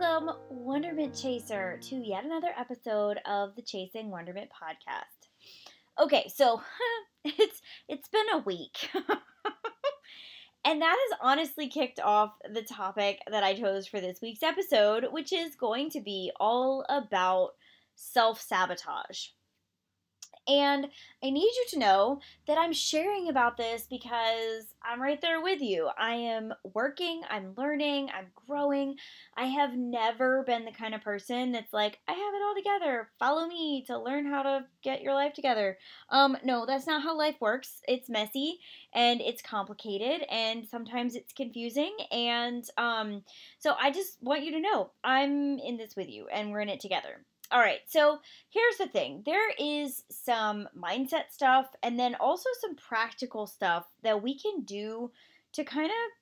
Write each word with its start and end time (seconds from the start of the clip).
Welcome, 0.00 0.30
Wonderment 0.48 1.14
Chaser, 1.14 1.78
to 1.82 1.96
yet 1.96 2.24
another 2.24 2.52
episode 2.56 3.18
of 3.26 3.54
the 3.54 3.62
Chasing 3.62 4.10
Wonderment 4.10 4.48
podcast. 4.50 5.28
Okay, 6.02 6.30
so 6.34 6.62
it's 7.24 7.60
it's 7.86 8.08
been 8.08 8.26
a 8.32 8.38
week. 8.38 8.88
and 10.64 10.80
that 10.80 10.96
has 10.96 11.18
honestly 11.20 11.68
kicked 11.68 12.00
off 12.00 12.32
the 12.50 12.62
topic 12.62 13.18
that 13.30 13.44
I 13.44 13.54
chose 13.54 13.86
for 13.86 14.00
this 14.00 14.20
week's 14.22 14.42
episode, 14.42 15.06
which 15.10 15.32
is 15.32 15.54
going 15.54 15.90
to 15.90 16.00
be 16.00 16.32
all 16.40 16.86
about 16.88 17.50
self-sabotage. 17.94 19.26
And 20.50 20.88
I 21.22 21.30
need 21.30 21.42
you 21.42 21.64
to 21.70 21.78
know 21.78 22.20
that 22.48 22.58
I'm 22.58 22.72
sharing 22.72 23.28
about 23.28 23.56
this 23.56 23.86
because 23.88 24.74
I'm 24.82 25.00
right 25.00 25.20
there 25.20 25.40
with 25.40 25.60
you. 25.60 25.88
I 25.96 26.14
am 26.14 26.52
working, 26.74 27.22
I'm 27.30 27.54
learning, 27.56 28.08
I'm 28.12 28.26
growing. 28.48 28.96
I 29.36 29.44
have 29.44 29.76
never 29.76 30.42
been 30.42 30.64
the 30.64 30.72
kind 30.72 30.92
of 30.92 31.02
person 31.02 31.52
that's 31.52 31.72
like, 31.72 32.00
I 32.08 32.12
have 32.12 32.34
it 32.34 32.42
all 32.42 32.54
together. 32.56 33.10
Follow 33.20 33.46
me 33.46 33.84
to 33.86 33.96
learn 33.96 34.26
how 34.26 34.42
to 34.42 34.64
get 34.82 35.02
your 35.02 35.14
life 35.14 35.34
together. 35.34 35.78
Um 36.08 36.36
no, 36.42 36.66
that's 36.66 36.86
not 36.86 37.02
how 37.02 37.16
life 37.16 37.36
works. 37.40 37.80
It's 37.86 38.08
messy 38.08 38.58
and 38.92 39.20
it's 39.20 39.42
complicated 39.42 40.26
and 40.28 40.66
sometimes 40.66 41.14
it's 41.14 41.32
confusing 41.32 41.96
and 42.10 42.64
um 42.76 43.22
so 43.60 43.76
I 43.80 43.92
just 43.92 44.20
want 44.20 44.42
you 44.42 44.50
to 44.52 44.60
know 44.60 44.90
I'm 45.04 45.60
in 45.60 45.76
this 45.76 45.94
with 45.94 46.08
you 46.08 46.26
and 46.26 46.50
we're 46.50 46.60
in 46.60 46.68
it 46.68 46.80
together. 46.80 47.24
All 47.52 47.58
right, 47.58 47.80
so 47.88 48.18
here's 48.50 48.76
the 48.78 48.86
thing 48.86 49.22
there 49.26 49.50
is 49.58 50.04
some 50.08 50.68
mindset 50.76 51.30
stuff 51.32 51.66
and 51.82 51.98
then 51.98 52.14
also 52.20 52.48
some 52.60 52.76
practical 52.76 53.48
stuff 53.48 53.86
that 54.04 54.22
we 54.22 54.38
can 54.38 54.62
do 54.62 55.10
to 55.54 55.64
kind 55.64 55.90
of 55.90 56.20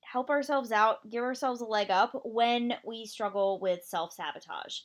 help 0.00 0.30
ourselves 0.30 0.72
out, 0.72 1.08
give 1.10 1.22
ourselves 1.22 1.60
a 1.60 1.66
leg 1.66 1.90
up 1.90 2.18
when 2.24 2.74
we 2.82 3.04
struggle 3.04 3.60
with 3.60 3.84
self 3.84 4.14
sabotage. 4.14 4.78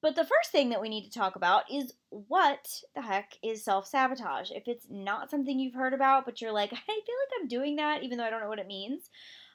But 0.00 0.14
the 0.14 0.22
first 0.22 0.52
thing 0.52 0.68
that 0.68 0.80
we 0.80 0.88
need 0.88 1.10
to 1.10 1.18
talk 1.18 1.34
about 1.34 1.64
is 1.72 1.92
what 2.10 2.68
the 2.94 3.02
heck 3.02 3.32
is 3.42 3.64
self 3.64 3.88
sabotage? 3.88 4.52
If 4.52 4.68
it's 4.68 4.86
not 4.88 5.28
something 5.28 5.58
you've 5.58 5.74
heard 5.74 5.92
about, 5.92 6.24
but 6.24 6.40
you're 6.40 6.52
like, 6.52 6.72
I 6.72 6.76
feel 6.76 6.94
like 6.94 7.40
I'm 7.40 7.48
doing 7.48 7.76
that 7.76 8.04
even 8.04 8.16
though 8.16 8.24
I 8.24 8.30
don't 8.30 8.42
know 8.42 8.48
what 8.48 8.60
it 8.60 8.68
means. 8.68 9.10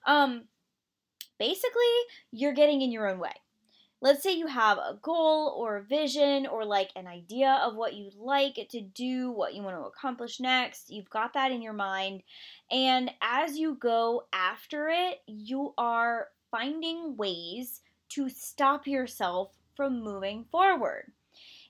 Um, 0.06 0.44
basically, 1.40 1.96
you're 2.32 2.54
getting 2.54 2.82
in 2.82 2.92
your 2.92 3.08
own 3.08 3.20
way 3.20 3.32
let's 4.02 4.24
say 4.24 4.34
you 4.34 4.48
have 4.48 4.80
a 4.80 4.98
goal 5.02 5.56
or 5.58 5.78
a 5.78 5.84
vision 5.84 6.48
or 6.48 6.66
like 6.66 6.90
an 6.96 7.06
idea 7.06 7.62
of 7.64 7.76
what 7.76 7.94
you'd 7.94 8.16
like 8.16 8.68
to 8.72 8.82
do, 8.82 9.32
what 9.32 9.54
you 9.54 9.62
want 9.62 9.78
to 9.78 9.84
accomplish 9.84 10.40
next. 10.40 10.92
You've 10.92 11.10
got 11.10 11.34
that 11.34 11.52
in 11.52 11.62
your 11.62 11.74
mind. 11.74 12.24
And 12.72 13.12
as 13.22 13.58
you 13.58 13.76
go 13.76 14.24
after 14.34 14.90
it, 14.90 15.22
you 15.28 15.76
are 15.78 16.30
finding 16.50 17.16
ways 17.16 17.82
to 18.10 18.28
stop 18.28 18.88
yourself 18.88 19.54
from 19.76 20.04
moving 20.04 20.46
forward. 20.52 21.12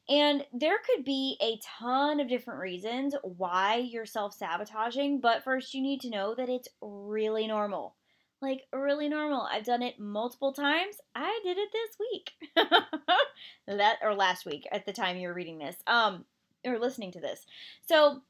And 0.10 0.46
there 0.54 0.80
could 0.80 1.06
be 1.06 1.38
a 1.42 1.60
ton 1.80 2.20
of 2.20 2.30
different 2.30 2.62
reasons 2.62 3.14
why 3.24 3.76
you're 3.76 4.06
self 4.06 4.34
sabotaging, 4.34 5.20
but 5.20 5.44
first 5.44 5.74
you 5.74 5.82
need 5.82 6.02
to 6.02 6.10
know 6.10 6.34
that 6.36 6.50
it's 6.50 6.70
really 6.82 7.46
normal 7.46 7.96
like 8.42 8.64
really 8.74 9.08
normal. 9.08 9.48
I've 9.52 9.66
done 9.66 9.84
it 9.84 10.00
multiple 10.00 10.52
times. 10.52 10.96
I 11.16 11.40
did 11.44 11.58
it 11.58 11.70
this 11.72 11.98
week. 12.00 12.32
that 13.78 13.98
or 14.02 14.16
last 14.16 14.46
week 14.46 14.68
at 14.72 14.86
the 14.86 14.94
time 14.94 15.18
you 15.18 15.28
were 15.28 15.34
reading 15.34 15.60
this. 15.60 15.76
Um 15.88 16.26
or 16.66 16.80
listening 16.80 17.12
to 17.14 17.20
this. 17.20 17.46
So 17.88 18.22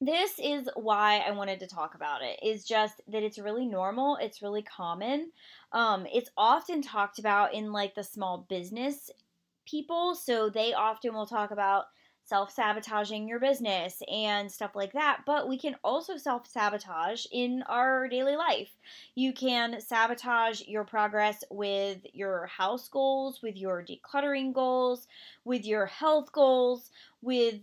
this 0.00 0.32
is 0.42 0.68
why 0.74 1.18
I 1.18 1.30
wanted 1.30 1.60
to 1.60 1.66
talk 1.66 1.94
about 1.94 2.22
it. 2.22 2.40
Is 2.42 2.64
just 2.64 3.00
that 3.08 3.22
it's 3.22 3.38
really 3.38 3.66
normal, 3.66 4.16
it's 4.20 4.42
really 4.42 4.62
common. 4.62 5.30
Um 5.72 6.06
it's 6.12 6.30
often 6.36 6.82
talked 6.82 7.18
about 7.18 7.54
in 7.54 7.72
like 7.72 7.94
the 7.94 8.04
small 8.04 8.46
business 8.48 9.10
people, 9.64 10.16
so 10.16 10.50
they 10.50 10.72
often 10.72 11.14
will 11.14 11.26
talk 11.26 11.52
about 11.52 11.84
self 12.24 12.52
sabotaging 12.52 13.28
your 13.28 13.40
business 13.40 14.02
and 14.10 14.50
stuff 14.50 14.72
like 14.74 14.92
that. 14.92 15.22
But 15.26 15.48
we 15.48 15.58
can 15.58 15.76
also 15.82 16.16
self 16.16 16.46
sabotage 16.46 17.26
in 17.30 17.62
our 17.68 18.08
daily 18.08 18.36
life. 18.36 18.70
You 19.14 19.32
can 19.32 19.80
sabotage 19.80 20.62
your 20.62 20.84
progress 20.84 21.44
with 21.50 21.98
your 22.12 22.46
house 22.46 22.88
goals, 22.88 23.42
with 23.42 23.56
your 23.56 23.84
decluttering 23.84 24.52
goals, 24.52 25.06
with 25.44 25.64
your 25.64 25.86
health 25.86 26.32
goals, 26.32 26.90
with 27.20 27.60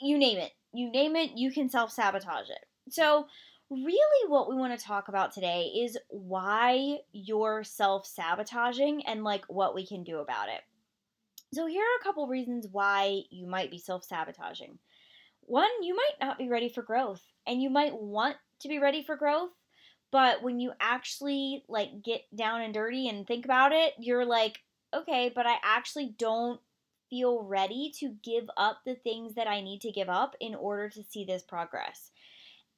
you 0.00 0.18
name 0.18 0.38
it. 0.38 0.52
You 0.72 0.90
name 0.90 1.16
it, 1.16 1.32
you 1.36 1.50
can 1.52 1.68
self 1.68 1.92
sabotage 1.92 2.50
it. 2.50 2.66
So, 2.90 3.26
really, 3.70 4.28
what 4.28 4.48
we 4.48 4.56
want 4.56 4.78
to 4.78 4.84
talk 4.84 5.08
about 5.08 5.32
today 5.32 5.72
is 5.82 5.96
why 6.08 6.98
you're 7.12 7.64
self 7.64 8.06
sabotaging 8.06 9.06
and 9.06 9.24
like 9.24 9.44
what 9.48 9.74
we 9.74 9.86
can 9.86 10.04
do 10.04 10.18
about 10.18 10.48
it. 10.48 10.60
So, 11.54 11.66
here 11.66 11.82
are 11.82 12.00
a 12.00 12.02
couple 12.02 12.26
reasons 12.26 12.66
why 12.70 13.22
you 13.30 13.46
might 13.46 13.70
be 13.70 13.78
self 13.78 14.04
sabotaging. 14.04 14.76
One, 15.42 15.70
you 15.82 15.94
might 15.94 16.14
not 16.20 16.36
be 16.36 16.48
ready 16.48 16.68
for 16.68 16.82
growth, 16.82 17.22
and 17.46 17.62
you 17.62 17.70
might 17.70 17.94
want 17.94 18.36
to 18.60 18.68
be 18.68 18.80
ready 18.80 19.04
for 19.04 19.14
growth, 19.14 19.52
but 20.10 20.42
when 20.42 20.58
you 20.58 20.72
actually 20.80 21.64
like 21.68 22.02
get 22.02 22.22
down 22.34 22.60
and 22.60 22.74
dirty 22.74 23.08
and 23.08 23.24
think 23.24 23.44
about 23.44 23.70
it, 23.70 23.92
you're 24.00 24.24
like, 24.24 24.62
okay, 24.92 25.30
but 25.32 25.46
I 25.46 25.56
actually 25.62 26.14
don't 26.18 26.60
feel 27.08 27.44
ready 27.44 27.92
to 28.00 28.16
give 28.24 28.50
up 28.56 28.78
the 28.84 28.96
things 28.96 29.34
that 29.34 29.46
I 29.46 29.60
need 29.60 29.80
to 29.82 29.92
give 29.92 30.08
up 30.08 30.34
in 30.40 30.56
order 30.56 30.88
to 30.88 31.04
see 31.04 31.24
this 31.24 31.42
progress. 31.42 32.10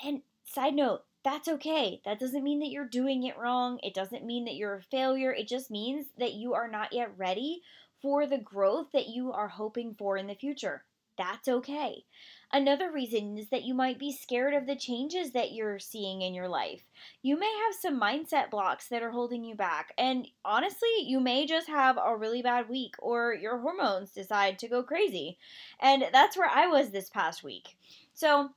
And 0.05 0.21
side 0.45 0.75
note, 0.75 1.05
that's 1.25 1.49
okay. 1.49 2.03
That 2.05 2.21
doesn't 2.21 2.45
mean 2.45 2.61
that 2.61 2.71
you're 2.71 2.87
doing 2.87 3.25
it 3.25 3.39
wrong. 3.39 3.81
It 3.83 3.95
doesn't 3.95 4.25
mean 4.25 4.45
that 4.45 4.55
you're 4.57 4.77
a 4.77 4.83
failure. 4.83 5.33
It 5.33 5.49
just 5.49 5.71
means 5.71 6.07
that 6.19 6.35
you 6.35 6.53
are 6.55 6.69
not 6.69 6.93
yet 6.93 7.11
ready 7.17 7.63
for 8.03 8.27
the 8.27 8.39
growth 8.39 8.93
that 8.93 9.09
you 9.09 9.33
are 9.33 9.49
hoping 9.49 9.95
for 9.95 10.17
in 10.17 10.27
the 10.27 10.35
future. 10.35 10.85
That's 11.19 11.49
okay. 11.49 12.05
Another 12.53 12.93
reason 12.93 13.39
is 13.39 13.49
that 13.49 13.65
you 13.65 13.75
might 13.75 13.99
be 13.99 14.13
scared 14.13 14.55
of 14.55 14.67
the 14.67 14.77
changes 14.77 15.33
that 15.33 15.53
you're 15.53 15.79
seeing 15.79 16.23
in 16.23 16.35
your 16.35 16.49
life. 16.49 16.83
You 17.23 17.39
may 17.39 17.53
have 17.65 17.75
some 17.81 18.01
mindset 18.01 18.51
blocks 18.51 18.89
that 18.89 19.03
are 19.03 19.11
holding 19.11 19.43
you 19.43 19.55
back. 19.55 19.93
And 19.99 20.29
honestly, 20.45 20.89
you 21.05 21.19
may 21.19 21.47
just 21.47 21.69
have 21.69 21.97
a 21.97 22.17
really 22.17 22.43
bad 22.43 22.69
week 22.69 22.95
or 22.99 23.35
your 23.35 23.59
hormones 23.59 24.13
decide 24.13 24.59
to 24.61 24.69
go 24.69 24.83
crazy. 24.83 25.39
And 25.81 26.05
that's 26.13 26.37
where 26.37 26.51
I 26.51 26.67
was 26.67 26.91
this 26.91 27.11
past 27.11 27.43
week. 27.43 27.77
So, 28.13 28.51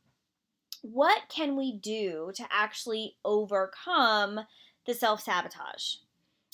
what 0.81 1.23
can 1.29 1.57
we 1.57 1.73
do 1.77 2.31
to 2.35 2.45
actually 2.51 3.17
overcome 3.25 4.41
the 4.85 4.93
self 4.93 5.21
sabotage? 5.21 5.95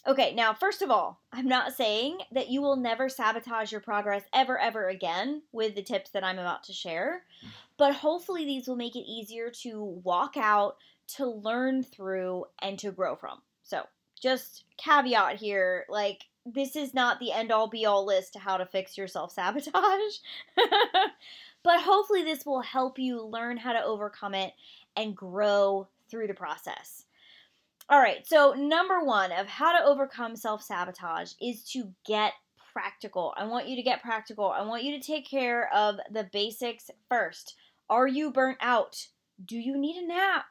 Okay, 0.07 0.35
now, 0.35 0.53
first 0.53 0.83
of 0.83 0.91
all, 0.91 1.19
I'm 1.33 1.47
not 1.47 1.73
saying 1.73 2.19
that 2.31 2.49
you 2.49 2.61
will 2.61 2.75
never 2.75 3.09
sabotage 3.09 3.71
your 3.71 3.81
progress 3.81 4.21
ever, 4.33 4.59
ever 4.59 4.87
again 4.87 5.41
with 5.51 5.73
the 5.73 5.81
tips 5.81 6.11
that 6.11 6.23
I'm 6.23 6.37
about 6.37 6.63
to 6.65 6.73
share, 6.73 7.23
but 7.77 7.95
hopefully 7.95 8.45
these 8.45 8.67
will 8.67 8.75
make 8.75 8.95
it 8.95 9.09
easier 9.09 9.49
to 9.63 9.83
walk 10.03 10.37
out, 10.37 10.77
to 11.15 11.25
learn 11.25 11.81
through, 11.81 12.45
and 12.61 12.77
to 12.79 12.91
grow 12.91 13.15
from. 13.15 13.41
So, 13.63 13.87
just 14.21 14.65
caveat 14.77 15.37
here 15.37 15.85
like, 15.89 16.25
this 16.45 16.75
is 16.75 16.93
not 16.93 17.19
the 17.19 17.31
end 17.31 17.51
all 17.51 17.67
be 17.67 17.87
all 17.87 18.05
list 18.05 18.33
to 18.33 18.39
how 18.39 18.57
to 18.57 18.65
fix 18.65 18.95
your 18.99 19.07
self 19.07 19.31
sabotage, 19.31 19.73
but 21.63 21.81
hopefully 21.81 22.23
this 22.23 22.45
will 22.45 22.61
help 22.61 22.99
you 22.99 23.23
learn 23.23 23.57
how 23.57 23.73
to 23.73 23.83
overcome 23.83 24.35
it 24.35 24.53
and 24.95 25.15
grow 25.15 25.87
through 26.09 26.27
the 26.27 26.35
process. 26.35 27.04
All 27.87 28.01
right, 28.01 28.27
so 28.27 28.53
number 28.53 29.03
one 29.03 29.31
of 29.31 29.45
how 29.45 29.77
to 29.77 29.85
overcome 29.85 30.35
self 30.35 30.63
sabotage 30.63 31.33
is 31.39 31.63
to 31.71 31.93
get 32.03 32.33
practical. 32.73 33.31
I 33.37 33.45
want 33.45 33.67
you 33.67 33.75
to 33.75 33.83
get 33.83 34.01
practical. 34.01 34.49
I 34.49 34.63
want 34.63 34.83
you 34.83 34.99
to 34.99 35.05
take 35.05 35.29
care 35.29 35.71
of 35.71 35.97
the 36.11 36.27
basics 36.33 36.89
first. 37.07 37.55
Are 37.87 38.07
you 38.07 38.31
burnt 38.31 38.57
out? 38.59 39.07
Do 39.45 39.55
you 39.57 39.77
need 39.77 39.97
a 39.97 40.07
nap? 40.07 40.45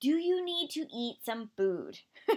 Do 0.00 0.10
you 0.18 0.44
need 0.44 0.70
to 0.70 0.86
eat 0.94 1.16
some 1.24 1.50
food? 1.56 1.98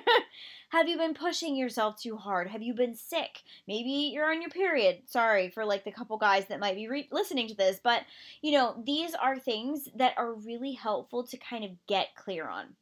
Have 0.70 0.90
you 0.90 0.98
been 0.98 1.14
pushing 1.14 1.56
yourself 1.56 2.02
too 2.02 2.18
hard? 2.18 2.48
Have 2.48 2.64
you 2.64 2.74
been 2.74 2.96
sick? 2.96 3.44
Maybe 3.68 4.12
you're 4.12 4.32
on 4.32 4.42
your 4.42 4.50
period. 4.50 5.04
Sorry 5.06 5.50
for 5.50 5.66
like 5.66 5.84
the 5.84 5.92
couple 5.92 6.18
guys 6.18 6.48
that 6.48 6.60
might 6.60 6.76
be 6.76 6.88
re- 6.88 7.10
listening 7.12 7.48
to 7.50 7.56
this, 7.56 7.80
but 7.84 8.02
you 8.42 8.54
know, 8.54 8.82
these 8.84 9.14
are 9.14 9.38
things 9.38 9.88
that 9.98 10.16
are 10.18 10.34
really 10.34 10.72
helpful 10.72 11.28
to 11.28 11.38
kind 11.38 11.64
of 11.64 11.72
get 11.88 12.16
clear 12.16 12.50
on. 12.50 12.76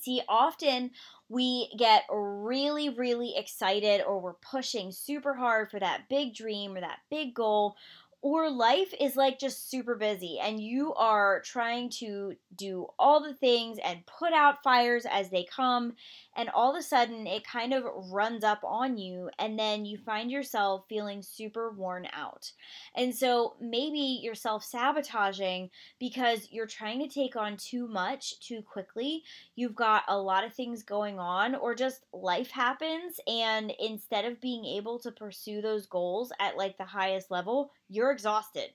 See, 0.00 0.22
often 0.28 0.90
we 1.28 1.70
get 1.76 2.04
really, 2.10 2.88
really 2.88 3.34
excited 3.36 4.02
or 4.02 4.20
we're 4.20 4.34
pushing 4.34 4.92
super 4.92 5.34
hard 5.34 5.70
for 5.70 5.78
that 5.78 6.08
big 6.08 6.34
dream 6.34 6.76
or 6.76 6.80
that 6.80 7.00
big 7.10 7.34
goal 7.34 7.76
or 8.20 8.50
life 8.50 8.92
is 8.98 9.14
like 9.14 9.38
just 9.38 9.70
super 9.70 9.94
busy 9.94 10.38
and 10.42 10.60
you 10.60 10.92
are 10.94 11.40
trying 11.42 11.88
to 11.88 12.34
do 12.56 12.86
all 12.98 13.22
the 13.22 13.34
things 13.34 13.78
and 13.84 14.04
put 14.06 14.32
out 14.32 14.62
fires 14.62 15.06
as 15.08 15.30
they 15.30 15.44
come 15.44 15.92
and 16.36 16.48
all 16.50 16.74
of 16.74 16.78
a 16.78 16.82
sudden 16.82 17.28
it 17.28 17.46
kind 17.46 17.72
of 17.72 17.84
runs 18.10 18.42
up 18.42 18.60
on 18.64 18.98
you 18.98 19.30
and 19.38 19.56
then 19.56 19.84
you 19.84 19.96
find 19.96 20.32
yourself 20.32 20.84
feeling 20.88 21.22
super 21.22 21.70
worn 21.70 22.08
out. 22.12 22.50
And 22.96 23.14
so 23.14 23.54
maybe 23.60 24.18
you're 24.20 24.34
self-sabotaging 24.34 25.70
because 26.00 26.48
you're 26.50 26.66
trying 26.66 26.98
to 27.00 27.08
take 27.08 27.36
on 27.36 27.56
too 27.56 27.86
much 27.86 28.40
too 28.40 28.62
quickly. 28.62 29.22
You've 29.54 29.76
got 29.76 30.02
a 30.08 30.18
lot 30.18 30.44
of 30.44 30.52
things 30.54 30.82
going 30.82 31.20
on 31.20 31.54
or 31.54 31.76
just 31.76 32.04
life 32.12 32.50
happens 32.50 33.20
and 33.28 33.72
instead 33.78 34.24
of 34.24 34.40
being 34.40 34.64
able 34.64 34.98
to 35.00 35.12
pursue 35.12 35.62
those 35.62 35.86
goals 35.86 36.32
at 36.40 36.56
like 36.56 36.78
the 36.78 36.84
highest 36.84 37.30
level, 37.30 37.70
you're 37.88 38.07
exhausted. 38.10 38.70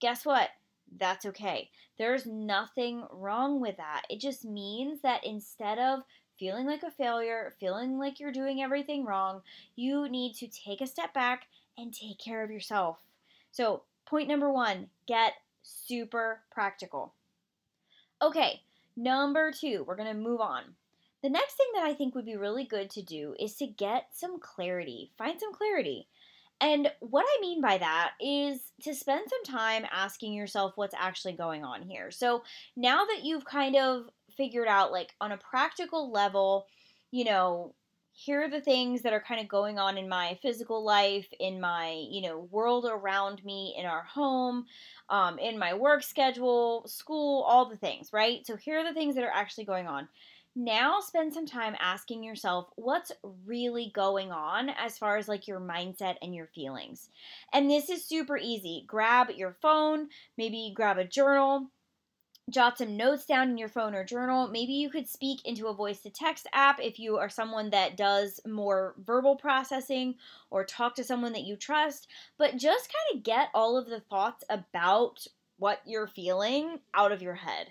Guess 0.00 0.24
what? 0.24 0.50
That's 0.96 1.26
okay. 1.26 1.70
There's 1.98 2.26
nothing 2.26 3.04
wrong 3.10 3.60
with 3.60 3.76
that. 3.76 4.02
It 4.08 4.20
just 4.20 4.44
means 4.44 5.00
that 5.02 5.24
instead 5.24 5.78
of 5.78 6.02
feeling 6.38 6.66
like 6.66 6.82
a 6.82 6.90
failure, 6.90 7.54
feeling 7.58 7.98
like 7.98 8.20
you're 8.20 8.32
doing 8.32 8.62
everything 8.62 9.04
wrong, 9.04 9.42
you 9.76 10.08
need 10.08 10.34
to 10.36 10.46
take 10.46 10.80
a 10.80 10.86
step 10.86 11.12
back 11.12 11.46
and 11.76 11.92
take 11.92 12.18
care 12.18 12.42
of 12.42 12.50
yourself. 12.50 12.98
So, 13.50 13.82
point 14.06 14.28
number 14.28 14.50
one 14.52 14.88
get 15.06 15.34
super 15.62 16.40
practical. 16.50 17.12
Okay, 18.22 18.62
number 18.96 19.52
two, 19.52 19.84
we're 19.86 19.96
going 19.96 20.14
to 20.14 20.20
move 20.20 20.40
on. 20.40 20.62
The 21.22 21.30
next 21.30 21.54
thing 21.54 21.66
that 21.74 21.84
I 21.84 21.94
think 21.94 22.14
would 22.14 22.24
be 22.24 22.36
really 22.36 22.64
good 22.64 22.90
to 22.90 23.02
do 23.02 23.34
is 23.40 23.54
to 23.56 23.66
get 23.66 24.06
some 24.12 24.38
clarity. 24.38 25.10
Find 25.18 25.38
some 25.38 25.52
clarity. 25.52 26.06
And 26.60 26.90
what 27.00 27.24
I 27.24 27.40
mean 27.40 27.60
by 27.60 27.78
that 27.78 28.12
is 28.20 28.72
to 28.82 28.94
spend 28.94 29.28
some 29.28 29.44
time 29.44 29.86
asking 29.92 30.32
yourself 30.32 30.72
what's 30.76 30.94
actually 30.98 31.34
going 31.34 31.64
on 31.64 31.82
here. 31.82 32.10
So 32.10 32.42
now 32.76 33.04
that 33.04 33.20
you've 33.22 33.44
kind 33.44 33.76
of 33.76 34.06
figured 34.36 34.68
out, 34.68 34.90
like 34.90 35.14
on 35.20 35.32
a 35.32 35.38
practical 35.38 36.10
level, 36.10 36.66
you 37.10 37.24
know, 37.24 37.74
here 38.12 38.42
are 38.42 38.50
the 38.50 38.60
things 38.60 39.02
that 39.02 39.12
are 39.12 39.22
kind 39.22 39.40
of 39.40 39.46
going 39.46 39.78
on 39.78 39.96
in 39.96 40.08
my 40.08 40.36
physical 40.42 40.84
life, 40.84 41.28
in 41.38 41.60
my, 41.60 42.04
you 42.10 42.20
know, 42.20 42.48
world 42.50 42.84
around 42.84 43.44
me, 43.44 43.76
in 43.78 43.86
our 43.86 44.02
home, 44.02 44.66
um, 45.08 45.38
in 45.38 45.56
my 45.56 45.72
work 45.72 46.02
schedule, 46.02 46.82
school, 46.88 47.44
all 47.44 47.68
the 47.68 47.76
things, 47.76 48.12
right? 48.12 48.44
So 48.44 48.56
here 48.56 48.80
are 48.80 48.84
the 48.84 48.92
things 48.92 49.14
that 49.14 49.22
are 49.22 49.32
actually 49.32 49.66
going 49.66 49.86
on. 49.86 50.08
Now 50.60 50.98
spend 50.98 51.32
some 51.32 51.46
time 51.46 51.76
asking 51.78 52.24
yourself 52.24 52.66
what's 52.74 53.12
really 53.46 53.92
going 53.94 54.32
on 54.32 54.70
as 54.70 54.98
far 54.98 55.16
as 55.16 55.28
like 55.28 55.46
your 55.46 55.60
mindset 55.60 56.16
and 56.20 56.34
your 56.34 56.48
feelings. 56.48 57.10
And 57.52 57.70
this 57.70 57.88
is 57.88 58.04
super 58.04 58.36
easy. 58.36 58.82
Grab 58.84 59.30
your 59.30 59.52
phone, 59.52 60.08
maybe 60.36 60.72
grab 60.74 60.98
a 60.98 61.04
journal, 61.04 61.68
jot 62.50 62.78
some 62.78 62.96
notes 62.96 63.24
down 63.24 63.50
in 63.50 63.56
your 63.56 63.68
phone 63.68 63.94
or 63.94 64.02
journal. 64.02 64.48
Maybe 64.48 64.72
you 64.72 64.90
could 64.90 65.08
speak 65.08 65.44
into 65.44 65.68
a 65.68 65.74
voice 65.74 66.00
to 66.00 66.10
text 66.10 66.48
app 66.52 66.80
if 66.82 66.98
you 66.98 67.18
are 67.18 67.28
someone 67.28 67.70
that 67.70 67.96
does 67.96 68.40
more 68.44 68.96
verbal 68.98 69.36
processing 69.36 70.16
or 70.50 70.64
talk 70.64 70.96
to 70.96 71.04
someone 71.04 71.34
that 71.34 71.44
you 71.44 71.54
trust. 71.54 72.08
But 72.36 72.56
just 72.56 72.92
kind 72.92 73.16
of 73.16 73.22
get 73.22 73.50
all 73.54 73.76
of 73.76 73.86
the 73.86 74.00
thoughts 74.00 74.42
about 74.50 75.24
what 75.58 75.80
you're 75.84 76.06
feeling 76.06 76.78
out 76.94 77.12
of 77.12 77.22
your 77.22 77.34
head. 77.34 77.68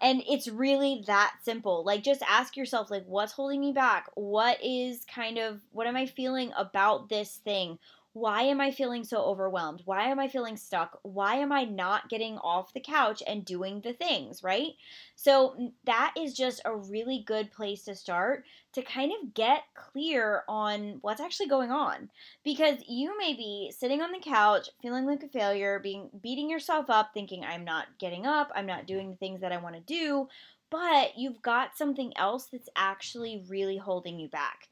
And 0.00 0.22
it's 0.28 0.48
really 0.48 1.02
that 1.06 1.34
simple. 1.42 1.84
Like 1.84 2.02
just 2.02 2.22
ask 2.28 2.56
yourself 2.56 2.90
like 2.90 3.04
what's 3.06 3.32
holding 3.32 3.60
me 3.60 3.72
back? 3.72 4.06
What 4.14 4.58
is 4.62 5.04
kind 5.12 5.38
of 5.38 5.60
what 5.72 5.86
am 5.86 5.96
I 5.96 6.06
feeling 6.06 6.52
about 6.56 7.08
this 7.08 7.36
thing? 7.44 7.78
Why 8.12 8.42
am 8.42 8.60
I 8.60 8.72
feeling 8.72 9.04
so 9.04 9.18
overwhelmed? 9.22 9.82
Why 9.84 10.08
am 10.08 10.18
I 10.18 10.26
feeling 10.28 10.56
stuck? 10.56 10.98
Why 11.02 11.36
am 11.36 11.52
I 11.52 11.64
not 11.64 12.08
getting 12.08 12.38
off 12.38 12.72
the 12.72 12.80
couch 12.80 13.22
and 13.26 13.44
doing 13.44 13.80
the 13.80 13.92
things, 13.92 14.42
right? 14.42 14.72
So, 15.14 15.72
that 15.84 16.14
is 16.18 16.34
just 16.34 16.60
a 16.64 16.74
really 16.74 17.22
good 17.24 17.52
place 17.52 17.84
to 17.84 17.94
start 17.94 18.44
to 18.72 18.82
kind 18.82 19.12
of 19.12 19.34
get 19.34 19.62
clear 19.74 20.42
on 20.48 20.98
what's 21.02 21.20
actually 21.20 21.48
going 21.48 21.70
on. 21.70 22.10
Because 22.44 22.78
you 22.88 23.16
may 23.18 23.34
be 23.34 23.72
sitting 23.76 24.00
on 24.02 24.12
the 24.12 24.18
couch 24.18 24.70
feeling 24.82 25.06
like 25.06 25.22
a 25.22 25.28
failure, 25.28 25.78
being 25.78 26.10
beating 26.20 26.50
yourself 26.50 26.90
up 26.90 27.10
thinking 27.14 27.44
I'm 27.44 27.64
not 27.64 27.86
getting 27.98 28.26
up, 28.26 28.50
I'm 28.54 28.66
not 28.66 28.86
doing 28.86 29.10
the 29.10 29.16
things 29.16 29.40
that 29.42 29.52
I 29.52 29.58
want 29.58 29.76
to 29.76 29.80
do, 29.82 30.28
but 30.70 31.16
you've 31.16 31.42
got 31.42 31.76
something 31.76 32.12
else 32.16 32.46
that's 32.46 32.68
actually 32.76 33.44
really 33.48 33.76
holding 33.76 34.18
you 34.18 34.28
back. 34.28 34.69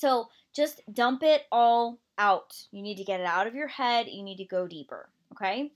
So, 0.00 0.28
just 0.54 0.80
dump 0.92 1.22
it 1.22 1.42
all 1.52 2.00
out. 2.16 2.56
You 2.72 2.82
need 2.82 2.96
to 2.96 3.04
get 3.04 3.20
it 3.20 3.26
out 3.26 3.46
of 3.46 3.54
your 3.54 3.68
head. 3.68 4.06
You 4.08 4.22
need 4.22 4.38
to 4.38 4.44
go 4.44 4.66
deeper. 4.66 5.10
Okay? 5.32 5.72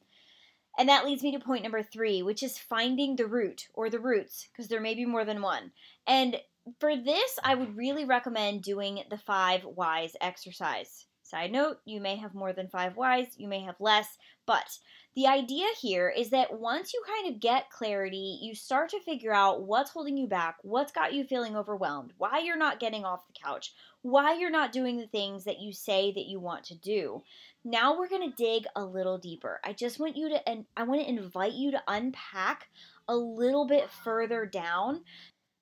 And 0.78 0.88
that 0.88 1.04
leads 1.04 1.22
me 1.22 1.30
to 1.32 1.38
point 1.38 1.62
number 1.62 1.82
three, 1.82 2.22
which 2.22 2.42
is 2.42 2.58
finding 2.58 3.16
the 3.16 3.26
root 3.26 3.68
or 3.74 3.90
the 3.90 4.00
roots, 4.00 4.48
because 4.50 4.68
there 4.68 4.80
may 4.80 4.94
be 4.94 5.04
more 5.04 5.26
than 5.26 5.42
one. 5.42 5.72
And 6.06 6.40
for 6.80 6.96
this, 6.96 7.38
I 7.44 7.54
would 7.54 7.76
really 7.76 8.06
recommend 8.06 8.62
doing 8.62 9.02
the 9.10 9.18
five 9.18 9.62
whys 9.62 10.16
exercise. 10.20 11.04
Side 11.34 11.50
note, 11.50 11.78
you 11.84 12.00
may 12.00 12.14
have 12.14 12.32
more 12.32 12.52
than 12.52 12.68
five 12.68 12.96
whys, 12.96 13.26
you 13.38 13.48
may 13.48 13.58
have 13.62 13.74
less, 13.80 14.18
but 14.46 14.78
the 15.16 15.26
idea 15.26 15.66
here 15.80 16.08
is 16.08 16.30
that 16.30 16.60
once 16.60 16.94
you 16.94 17.02
kind 17.04 17.34
of 17.34 17.40
get 17.40 17.70
clarity, 17.70 18.38
you 18.40 18.54
start 18.54 18.90
to 18.90 19.00
figure 19.00 19.34
out 19.34 19.64
what's 19.64 19.90
holding 19.90 20.16
you 20.16 20.28
back, 20.28 20.58
what's 20.62 20.92
got 20.92 21.12
you 21.12 21.24
feeling 21.24 21.56
overwhelmed, 21.56 22.12
why 22.18 22.38
you're 22.38 22.56
not 22.56 22.78
getting 22.78 23.04
off 23.04 23.26
the 23.26 23.32
couch, 23.32 23.74
why 24.02 24.34
you're 24.34 24.48
not 24.48 24.70
doing 24.70 24.96
the 24.96 25.08
things 25.08 25.42
that 25.42 25.58
you 25.58 25.72
say 25.72 26.12
that 26.12 26.26
you 26.26 26.38
want 26.38 26.62
to 26.66 26.76
do. 26.76 27.20
Now 27.64 27.98
we're 27.98 28.08
going 28.08 28.30
to 28.30 28.36
dig 28.36 28.66
a 28.76 28.84
little 28.84 29.18
deeper. 29.18 29.60
I 29.64 29.72
just 29.72 29.98
want 29.98 30.16
you 30.16 30.28
to 30.28 30.48
and 30.48 30.66
I 30.76 30.84
want 30.84 31.00
to 31.00 31.08
invite 31.08 31.54
you 31.54 31.72
to 31.72 31.82
unpack 31.88 32.68
a 33.08 33.16
little 33.16 33.66
bit 33.66 33.90
further 34.04 34.46
down 34.46 35.00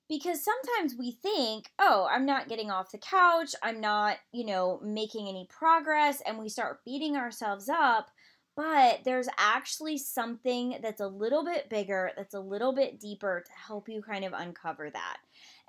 because 0.09 0.43
sometimes 0.43 0.95
we 0.97 1.11
think, 1.11 1.71
oh, 1.79 2.07
I'm 2.11 2.25
not 2.25 2.49
getting 2.49 2.69
off 2.69 2.91
the 2.91 2.97
couch, 2.97 3.55
I'm 3.63 3.81
not, 3.81 4.17
you 4.31 4.45
know, 4.45 4.79
making 4.83 5.27
any 5.27 5.47
progress, 5.49 6.21
and 6.25 6.37
we 6.37 6.49
start 6.49 6.83
beating 6.85 7.15
ourselves 7.15 7.69
up 7.69 8.09
but 8.55 8.99
there's 9.03 9.27
actually 9.37 9.97
something 9.97 10.77
that's 10.81 11.01
a 11.01 11.07
little 11.07 11.43
bit 11.43 11.69
bigger, 11.69 12.11
that's 12.15 12.35
a 12.35 12.39
little 12.39 12.73
bit 12.73 12.99
deeper 12.99 13.43
to 13.45 13.51
help 13.67 13.89
you 13.89 14.01
kind 14.01 14.23
of 14.23 14.33
uncover 14.33 14.89
that. 14.91 15.17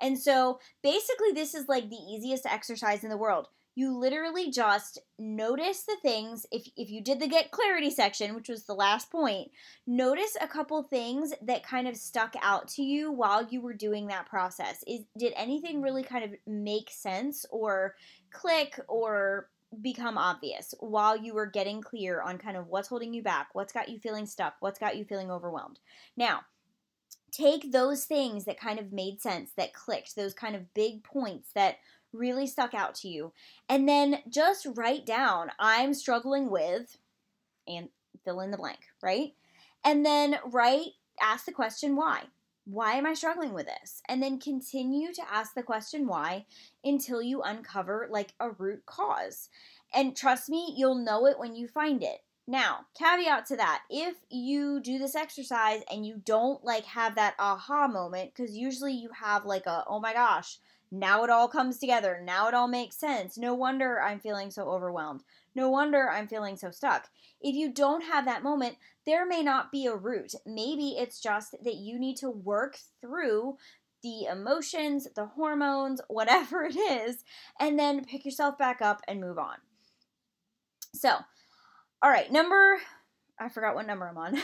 And 0.01 0.19
so 0.19 0.59
basically, 0.83 1.31
this 1.33 1.53
is 1.53 1.67
like 1.67 1.89
the 1.89 1.95
easiest 1.95 2.45
exercise 2.45 3.03
in 3.03 3.09
the 3.09 3.17
world. 3.17 3.47
You 3.77 3.97
literally 3.97 4.51
just 4.51 4.99
notice 5.19 5.83
the 5.83 5.97
things. 6.01 6.45
If, 6.49 6.65
if 6.77 6.89
you 6.89 7.01
did 7.01 7.19
the 7.19 7.27
get 7.27 7.51
clarity 7.51 7.89
section, 7.89 8.33
which 8.33 8.47
was 8.47 8.63
the 8.63 8.73
last 8.73 9.11
point, 9.11 9.51
notice 9.85 10.37
a 10.39 10.47
couple 10.47 10.81
things 10.83 11.33
that 11.41 11.67
kind 11.67 11.85
of 11.85 11.97
stuck 11.97 12.35
out 12.41 12.69
to 12.69 12.83
you 12.83 13.11
while 13.11 13.45
you 13.45 13.59
were 13.59 13.73
doing 13.73 14.07
that 14.07 14.27
process. 14.27 14.81
Is 14.87 15.01
did 15.17 15.33
anything 15.35 15.81
really 15.81 16.03
kind 16.03 16.23
of 16.23 16.31
make 16.47 16.89
sense 16.89 17.45
or 17.49 17.95
click 18.31 18.79
or 18.87 19.49
become 19.81 20.17
obvious 20.17 20.73
while 20.79 21.17
you 21.17 21.33
were 21.33 21.45
getting 21.45 21.81
clear 21.81 22.21
on 22.21 22.37
kind 22.37 22.55
of 22.55 22.67
what's 22.67 22.87
holding 22.87 23.13
you 23.13 23.21
back, 23.21 23.49
what's 23.53 23.73
got 23.73 23.89
you 23.89 23.99
feeling 23.99 24.25
stuck, 24.25 24.55
what's 24.59 24.79
got 24.79 24.95
you 24.95 25.03
feeling 25.03 25.29
overwhelmed. 25.29 25.79
Now, 26.15 26.41
take 27.35 27.71
those 27.71 28.05
things 28.05 28.45
that 28.45 28.59
kind 28.59 28.79
of 28.79 28.93
made 28.93 29.21
sense, 29.21 29.51
that 29.57 29.73
clicked, 29.73 30.15
those 30.15 30.33
kind 30.33 30.55
of 30.55 30.73
big 30.73 31.03
points 31.03 31.49
that 31.55 31.77
really 32.13 32.47
stuck 32.47 32.73
out 32.73 32.95
to 32.95 33.07
you, 33.07 33.33
and 33.67 33.89
then 33.89 34.19
just 34.29 34.67
write 34.75 35.05
down, 35.05 35.51
I'm 35.59 35.93
struggling 35.93 36.49
with, 36.49 36.97
and 37.67 37.89
fill 38.23 38.39
in 38.39 38.51
the 38.51 38.57
blank, 38.57 38.79
right? 39.01 39.33
And 39.83 40.05
then 40.05 40.37
write, 40.45 40.91
ask 41.21 41.45
the 41.45 41.51
question 41.51 41.95
why 41.95 42.23
why 42.65 42.93
am 42.93 43.05
I 43.05 43.13
struggling 43.13 43.53
with 43.53 43.67
this? 43.67 44.01
And 44.09 44.21
then 44.21 44.39
continue 44.39 45.13
to 45.13 45.31
ask 45.31 45.53
the 45.53 45.63
question 45.63 46.07
why 46.07 46.45
until 46.83 47.21
you 47.21 47.43
uncover 47.43 48.07
like 48.09 48.33
a 48.39 48.49
root 48.49 48.85
cause. 48.87 49.49
And 49.93 50.17
trust 50.17 50.49
me, 50.49 50.73
you'll 50.75 50.95
know 50.95 51.27
it 51.27 51.37
when 51.37 51.55
you 51.55 51.67
find 51.67 52.01
it. 52.01 52.24
Now, 52.47 52.85
caveat 52.97 53.47
to 53.47 53.55
that, 53.57 53.81
if 53.89 54.15
you 54.29 54.79
do 54.79 54.99
this 54.99 55.15
exercise 55.15 55.81
and 55.91 56.05
you 56.05 56.21
don't 56.23 56.63
like 56.63 56.85
have 56.85 57.15
that 57.15 57.33
aha 57.39 57.87
moment, 57.87 58.33
because 58.35 58.55
usually 58.55 58.93
you 58.93 59.09
have 59.19 59.45
like 59.45 59.65
a, 59.65 59.83
oh 59.87 59.99
my 59.99 60.13
gosh, 60.13 60.59
now 60.91 61.23
it 61.23 61.31
all 61.31 61.47
comes 61.47 61.79
together. 61.79 62.21
Now 62.23 62.47
it 62.47 62.53
all 62.53 62.67
makes 62.67 62.97
sense. 62.97 63.37
No 63.37 63.55
wonder 63.55 63.99
I'm 63.99 64.19
feeling 64.19 64.51
so 64.51 64.69
overwhelmed. 64.69 65.23
No 65.55 65.69
wonder 65.69 66.09
I'm 66.09 66.27
feeling 66.27 66.55
so 66.55 66.69
stuck. 66.69 67.09
If 67.41 67.55
you 67.55 67.71
don't 67.71 68.03
have 68.03 68.25
that 68.25 68.43
moment, 68.43 68.77
there 69.05 69.25
may 69.25 69.41
not 69.41 69.71
be 69.71 69.87
a 69.87 69.95
root. 69.95 70.33
Maybe 70.45 70.95
it's 70.99 71.19
just 71.19 71.55
that 71.63 71.75
you 71.75 71.99
need 71.99 72.17
to 72.17 72.29
work 72.29 72.77
through 73.01 73.57
the 74.03 74.25
emotions, 74.25 75.07
the 75.15 75.25
hormones, 75.25 75.99
whatever 76.07 76.63
it 76.63 76.77
is, 76.77 77.23
and 77.59 77.79
then 77.79 78.05
pick 78.05 78.23
yourself 78.23 78.57
back 78.57 78.81
up 78.81 79.01
and 79.07 79.19
move 79.19 79.39
on. 79.39 79.55
So, 80.93 81.17
all 82.01 82.09
right, 82.09 82.31
number 82.31 82.79
I 83.37 83.49
forgot 83.49 83.75
what 83.75 83.87
number 83.87 84.07
I'm 84.07 84.17
on. 84.17 84.37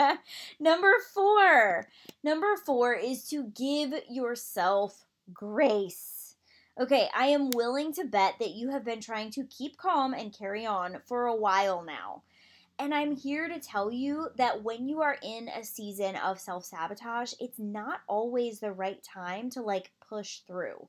number 0.60 0.92
four. 1.12 1.86
Number 2.22 2.56
four 2.56 2.94
is 2.94 3.24
to 3.28 3.44
give 3.54 3.92
yourself 4.08 5.04
grace. 5.32 6.36
Okay, 6.80 7.08
I 7.14 7.26
am 7.26 7.50
willing 7.50 7.92
to 7.94 8.04
bet 8.04 8.34
that 8.38 8.54
you 8.54 8.70
have 8.70 8.84
been 8.84 9.00
trying 9.00 9.30
to 9.32 9.44
keep 9.44 9.76
calm 9.76 10.14
and 10.14 10.36
carry 10.36 10.64
on 10.64 10.98
for 11.06 11.26
a 11.26 11.36
while 11.36 11.82
now. 11.84 12.22
And 12.78 12.94
I'm 12.94 13.16
here 13.16 13.48
to 13.48 13.58
tell 13.58 13.90
you 13.90 14.28
that 14.36 14.62
when 14.62 14.88
you 14.88 15.02
are 15.02 15.18
in 15.22 15.48
a 15.48 15.64
season 15.64 16.14
of 16.16 16.38
self 16.38 16.64
sabotage, 16.64 17.34
it's 17.40 17.58
not 17.58 18.00
always 18.06 18.60
the 18.60 18.72
right 18.72 19.02
time 19.02 19.50
to 19.50 19.62
like 19.62 19.90
push 20.08 20.38
through. 20.46 20.88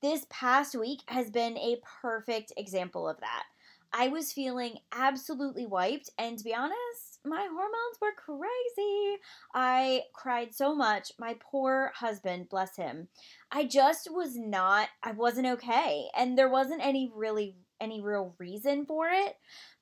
This 0.00 0.26
past 0.30 0.76
week 0.76 1.00
has 1.08 1.30
been 1.30 1.58
a 1.58 1.80
perfect 2.00 2.52
example 2.56 3.08
of 3.08 3.18
that. 3.20 3.44
I 3.92 4.08
was 4.08 4.32
feeling 4.32 4.78
absolutely 4.92 5.66
wiped, 5.66 6.10
and 6.18 6.36
to 6.38 6.44
be 6.44 6.54
honest, 6.54 7.20
my 7.24 7.46
hormones 7.50 7.98
were 8.00 8.12
crazy. 8.16 9.18
I 9.54 10.02
cried 10.12 10.54
so 10.54 10.74
much. 10.74 11.12
My 11.18 11.36
poor 11.40 11.92
husband, 11.94 12.48
bless 12.48 12.76
him. 12.76 13.08
I 13.50 13.64
just 13.64 14.08
was 14.12 14.36
not, 14.36 14.88
I 15.02 15.12
wasn't 15.12 15.46
okay, 15.46 16.08
and 16.16 16.36
there 16.36 16.50
wasn't 16.50 16.84
any 16.84 17.10
really 17.14 17.56
any 17.80 18.00
real 18.00 18.34
reason 18.38 18.86
for 18.86 19.08
it. 19.08 19.36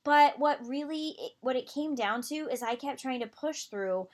But 0.05 0.39
what 0.39 0.67
really 0.67 1.17
what 1.41 1.57
it 1.57 1.73
came 1.73 1.95
down 1.95 2.23
to 2.23 2.49
is 2.51 2.63
I 2.63 2.75
kept 2.75 3.01
trying 3.01 3.21
to 3.21 3.27
push 3.27 3.65
through 3.65 4.09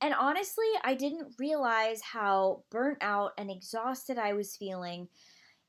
and 0.00 0.14
honestly, 0.14 0.64
I 0.82 0.94
didn't 0.94 1.34
realize 1.38 2.00
how 2.00 2.62
burnt 2.70 2.98
out 3.02 3.32
and 3.36 3.50
exhausted 3.50 4.16
I 4.16 4.32
was 4.32 4.56
feeling 4.56 5.08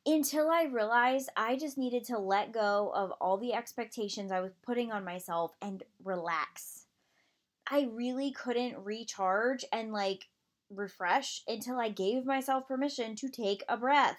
until 0.05 0.49
I 0.49 0.63
realized 0.63 1.29
I 1.37 1.55
just 1.55 1.77
needed 1.77 2.03
to 2.05 2.17
let 2.17 2.51
go 2.51 2.91
of 2.95 3.11
all 3.21 3.37
the 3.37 3.53
expectations 3.53 4.31
I 4.31 4.39
was 4.39 4.53
putting 4.63 4.91
on 4.91 5.05
myself 5.05 5.55
and 5.61 5.83
relax. 6.03 6.85
I 7.69 7.87
really 7.93 8.31
couldn't 8.31 8.83
recharge 8.83 9.63
and 9.71 9.93
like 9.93 10.27
refresh 10.69 11.43
until 11.47 11.79
I 11.79 11.89
gave 11.89 12.25
myself 12.25 12.67
permission 12.67 13.15
to 13.17 13.29
take 13.29 13.63
a 13.69 13.77
breath. 13.77 14.17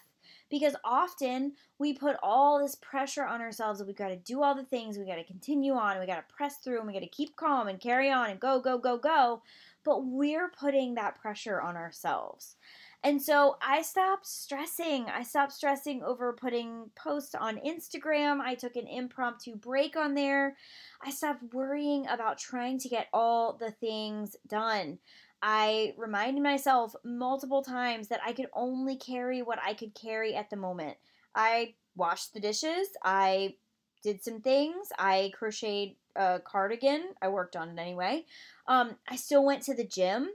Because 0.48 0.76
often 0.84 1.52
we 1.78 1.94
put 1.94 2.16
all 2.22 2.60
this 2.60 2.74
pressure 2.74 3.24
on 3.24 3.40
ourselves 3.40 3.78
that 3.78 3.86
we've 3.86 3.96
got 3.96 4.08
to 4.08 4.16
do 4.16 4.42
all 4.42 4.54
the 4.54 4.64
things, 4.64 4.98
we 4.98 5.06
got 5.06 5.16
to 5.16 5.24
continue 5.24 5.72
on, 5.72 5.98
we 5.98 6.06
got 6.06 6.16
to 6.16 6.34
press 6.34 6.58
through, 6.58 6.78
and 6.78 6.86
we 6.86 6.92
got 6.92 7.00
to 7.00 7.06
keep 7.06 7.36
calm 7.36 7.68
and 7.68 7.80
carry 7.80 8.10
on 8.10 8.30
and 8.30 8.38
go, 8.38 8.60
go, 8.60 8.78
go, 8.78 8.98
go. 8.98 9.42
But 9.82 10.04
we're 10.04 10.50
putting 10.50 10.94
that 10.94 11.18
pressure 11.18 11.60
on 11.60 11.76
ourselves. 11.76 12.56
And 13.04 13.20
so 13.20 13.56
I 13.60 13.82
stopped 13.82 14.26
stressing. 14.26 15.06
I 15.06 15.24
stopped 15.24 15.52
stressing 15.52 16.02
over 16.04 16.32
putting 16.32 16.90
posts 16.94 17.34
on 17.34 17.58
Instagram. 17.58 18.40
I 18.40 18.54
took 18.54 18.76
an 18.76 18.86
impromptu 18.86 19.56
break 19.56 19.96
on 19.96 20.14
there. 20.14 20.56
I 21.04 21.10
stopped 21.10 21.52
worrying 21.52 22.06
about 22.06 22.38
trying 22.38 22.78
to 22.78 22.88
get 22.88 23.08
all 23.12 23.54
the 23.54 23.72
things 23.72 24.36
done. 24.46 24.98
I 25.42 25.94
reminded 25.98 26.44
myself 26.44 26.94
multiple 27.04 27.62
times 27.62 28.06
that 28.08 28.20
I 28.24 28.32
could 28.32 28.46
only 28.54 28.96
carry 28.96 29.42
what 29.42 29.58
I 29.64 29.74
could 29.74 29.94
carry 29.94 30.36
at 30.36 30.50
the 30.50 30.56
moment. 30.56 30.96
I 31.34 31.74
washed 31.96 32.32
the 32.32 32.40
dishes. 32.40 32.88
I 33.02 33.56
did 34.04 34.22
some 34.22 34.40
things. 34.40 34.88
I 34.96 35.32
crocheted 35.36 35.96
a 36.14 36.40
cardigan. 36.44 37.14
I 37.20 37.28
worked 37.28 37.56
on 37.56 37.70
it 37.70 37.80
anyway. 37.80 38.26
Um, 38.68 38.96
I 39.08 39.16
still 39.16 39.44
went 39.44 39.62
to 39.64 39.74
the 39.74 39.84
gym. 39.84 40.28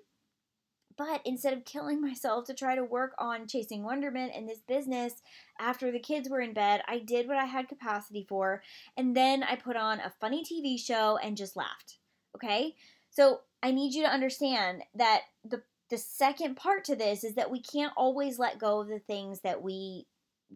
But 0.98 1.22
instead 1.26 1.54
of 1.54 1.66
killing 1.66 2.02
myself 2.08 2.46
to 2.46 2.54
try 2.54 2.76
to 2.76 2.84
work 2.84 3.14
on 3.18 3.48
chasing 3.48 3.84
wonderment 3.84 4.34
in 4.36 4.46
this 4.46 4.62
business 4.68 5.22
after 5.60 5.92
the 5.92 6.00
kids 6.00 6.30
were 6.30 6.42
in 6.42 6.54
bed, 6.54 6.82
I 6.88 7.00
did 7.00 7.28
what 7.28 7.38
I 7.38 7.46
had 7.46 7.70
capacity 7.70 8.26
for. 8.28 8.64
And 8.96 9.16
then 9.16 9.44
I 9.44 9.56
put 9.56 9.76
on 9.76 10.00
a 10.00 10.14
funny 10.20 10.44
TV 10.44 10.80
show 10.80 11.18
and 11.18 11.38
just 11.38 11.56
laughed. 11.56 11.98
Okay? 12.36 12.76
So 13.10 13.42
I 13.64 13.72
need 13.72 13.94
you 13.94 14.04
to 14.04 14.10
understand 14.10 14.84
that 14.96 15.22
the 15.44 15.64
the 15.90 15.98
second 15.98 16.56
part 16.56 16.84
to 16.84 16.96
this 16.96 17.24
is 17.24 17.36
that 17.36 17.50
we 17.50 17.62
can't 17.62 17.94
always 17.96 18.38
let 18.38 18.60
go 18.60 18.82
of 18.82 18.90
the 18.90 19.00
things 19.00 19.40
that 19.42 19.62
we 19.62 20.06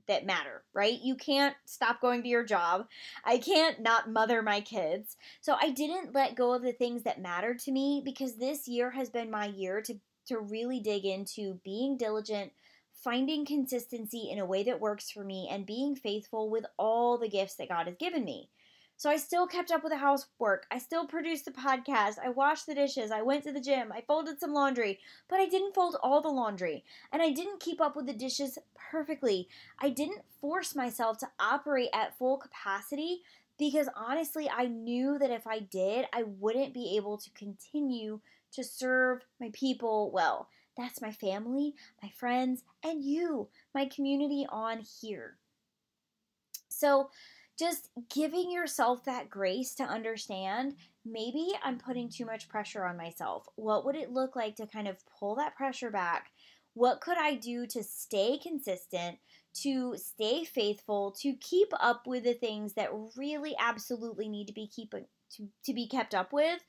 that 0.08 0.26
matter, 0.26 0.64
right? 0.74 1.00
You 1.02 1.16
can't 1.16 1.56
stop 1.66 2.00
going 2.00 2.24
to 2.24 2.30
your 2.30 2.46
job. 2.46 2.88
I 3.26 3.38
can't 3.38 3.82
not 3.82 4.10
mother 4.10 4.42
my 4.42 4.62
kids. 4.62 5.18
So 5.42 5.56
I 5.60 5.72
didn't 5.72 6.14
let 6.14 6.36
go 6.36 6.54
of 6.54 6.62
the 6.62 6.72
things 6.72 7.04
that 7.04 7.22
mattered 7.22 7.60
to 7.60 7.72
me 7.72 8.02
because 8.04 8.36
this 8.36 8.68
year 8.68 8.92
has 8.92 9.10
been 9.10 9.30
my 9.30 9.48
year 9.48 9.82
to 9.82 10.00
to 10.32 10.40
really 10.40 10.80
dig 10.80 11.06
into 11.06 11.60
being 11.64 11.98
diligent, 11.98 12.52
finding 12.94 13.46
consistency 13.46 14.30
in 14.32 14.40
a 14.40 14.46
way 14.46 14.64
that 14.64 14.80
works 14.80 15.12
for 15.12 15.24
me, 15.24 15.48
and 15.52 15.66
being 15.66 15.96
faithful 15.96 16.50
with 16.50 16.66
all 16.78 17.18
the 17.18 17.30
gifts 17.30 17.56
that 17.56 17.70
God 17.70 17.88
has 17.88 17.96
given 17.98 18.24
me. 18.24 18.50
So 19.02 19.10
I 19.10 19.18
still 19.18 19.48
kept 19.48 19.72
up 19.72 19.82
with 19.82 19.92
the 19.92 19.98
housework. 19.98 20.68
I 20.70 20.78
still 20.78 21.08
produced 21.08 21.46
the 21.46 21.52
podcast. 21.52 22.20
I 22.24 22.30
washed 22.30 22.68
the 22.68 22.76
dishes. 22.76 23.10
I 23.10 23.24
went 23.24 23.44
to 23.46 23.52
the 23.52 23.60
gym. 23.60 23.92
I 23.92 24.02
folded 24.02 24.40
some 24.40 24.54
laundry, 24.54 25.00
but 25.28 25.40
I 25.40 25.48
didn't 25.48 25.74
fold 25.74 25.98
all 26.04 26.22
the 26.22 26.30
laundry. 26.30 26.84
And 27.12 27.20
I 27.20 27.32
didn't 27.32 27.62
keep 27.62 27.82
up 27.82 27.96
with 27.96 28.06
the 28.06 28.14
dishes 28.14 28.60
perfectly. 28.76 29.48
I 29.80 29.90
didn't 29.90 30.22
force 30.40 30.76
myself 30.76 31.18
to 31.18 31.30
operate 31.40 31.90
at 31.96 32.16
full 32.20 32.38
capacity 32.38 33.24
because 33.58 33.90
honestly, 33.96 34.48
I 34.56 34.68
knew 34.68 35.18
that 35.18 35.32
if 35.32 35.48
I 35.48 35.62
did, 35.62 36.06
I 36.14 36.22
wouldn't 36.24 36.76
be 36.76 36.96
able 36.96 37.18
to 37.18 37.30
continue 37.32 38.20
to 38.54 38.64
serve 38.64 39.26
my 39.40 39.50
people 39.54 40.12
well. 40.12 40.50
That's 40.78 41.02
my 41.02 41.12
family, 41.12 41.74
my 42.02 42.10
friends, 42.10 42.64
and 42.84 43.04
you, 43.04 43.50
my 43.76 43.86
community 43.86 44.46
on 44.50 44.84
here. 45.02 45.38
So, 46.70 47.10
just 47.60 47.90
giving 48.12 48.52
yourself 48.52 49.04
that 49.04 49.30
grace 49.30 49.76
to 49.76 49.84
understand 49.84 50.76
maybe 51.06 51.50
I'm 51.64 51.78
putting 51.78 52.10
too 52.10 52.26
much 52.26 52.50
pressure 52.50 52.86
on 52.86 52.98
myself. 52.98 53.48
What 53.56 53.86
would 53.86 53.96
it 53.96 54.12
look 54.12 54.36
like 54.36 54.56
to 54.56 54.68
kind 54.68 54.88
of 54.88 54.98
pull 55.20 55.36
that 55.36 55.56
pressure 55.56 55.92
back? 55.92 56.32
What 56.74 57.02
could 57.02 57.18
I 57.18 57.36
do 57.36 57.68
to 57.68 57.84
stay 57.84 58.40
consistent, 58.42 59.18
to 59.62 59.96
stay 59.98 60.44
faithful, 60.44 61.12
to 61.20 61.34
keep 61.34 61.68
up 61.80 62.08
with 62.08 62.24
the 62.24 62.34
things 62.34 62.74
that 62.74 62.90
really 63.16 63.56
absolutely 63.60 64.30
need 64.30 64.48
to 64.48 64.54
be 64.54 64.68
keeping 64.68 65.06
to, 65.36 65.48
to 65.66 65.74
be 65.74 65.88
kept 65.88 66.14
up 66.14 66.34
with, 66.34 66.62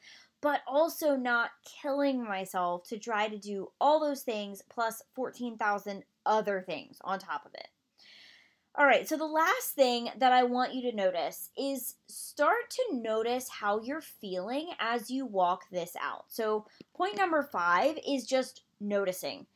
but 0.42 0.60
also 0.66 1.16
not 1.16 1.50
killing 1.80 2.22
myself 2.22 2.84
to 2.88 2.98
try 2.98 3.28
to 3.28 3.38
do 3.38 3.68
all 3.80 4.00
those 4.00 4.22
things 4.22 4.60
plus 4.68 5.00
14,000 5.14 6.04
other 6.26 6.60
things 6.60 6.98
on 7.04 7.18
top 7.18 7.46
of 7.46 7.54
it. 7.54 7.68
All 8.74 8.86
right, 8.86 9.06
so 9.06 9.16
the 9.16 9.26
last 9.26 9.74
thing 9.74 10.08
that 10.18 10.32
I 10.32 10.44
want 10.44 10.74
you 10.74 10.90
to 10.90 10.96
notice 10.96 11.50
is 11.58 11.96
start 12.08 12.70
to 12.70 13.00
notice 13.00 13.48
how 13.48 13.80
you're 13.82 14.00
feeling 14.00 14.70
as 14.80 15.10
you 15.10 15.26
walk 15.26 15.64
this 15.70 15.94
out. 16.00 16.24
So, 16.28 16.66
point 16.96 17.18
number 17.18 17.42
five 17.42 17.98
is 18.08 18.24
just 18.24 18.62
noticing 18.80 19.46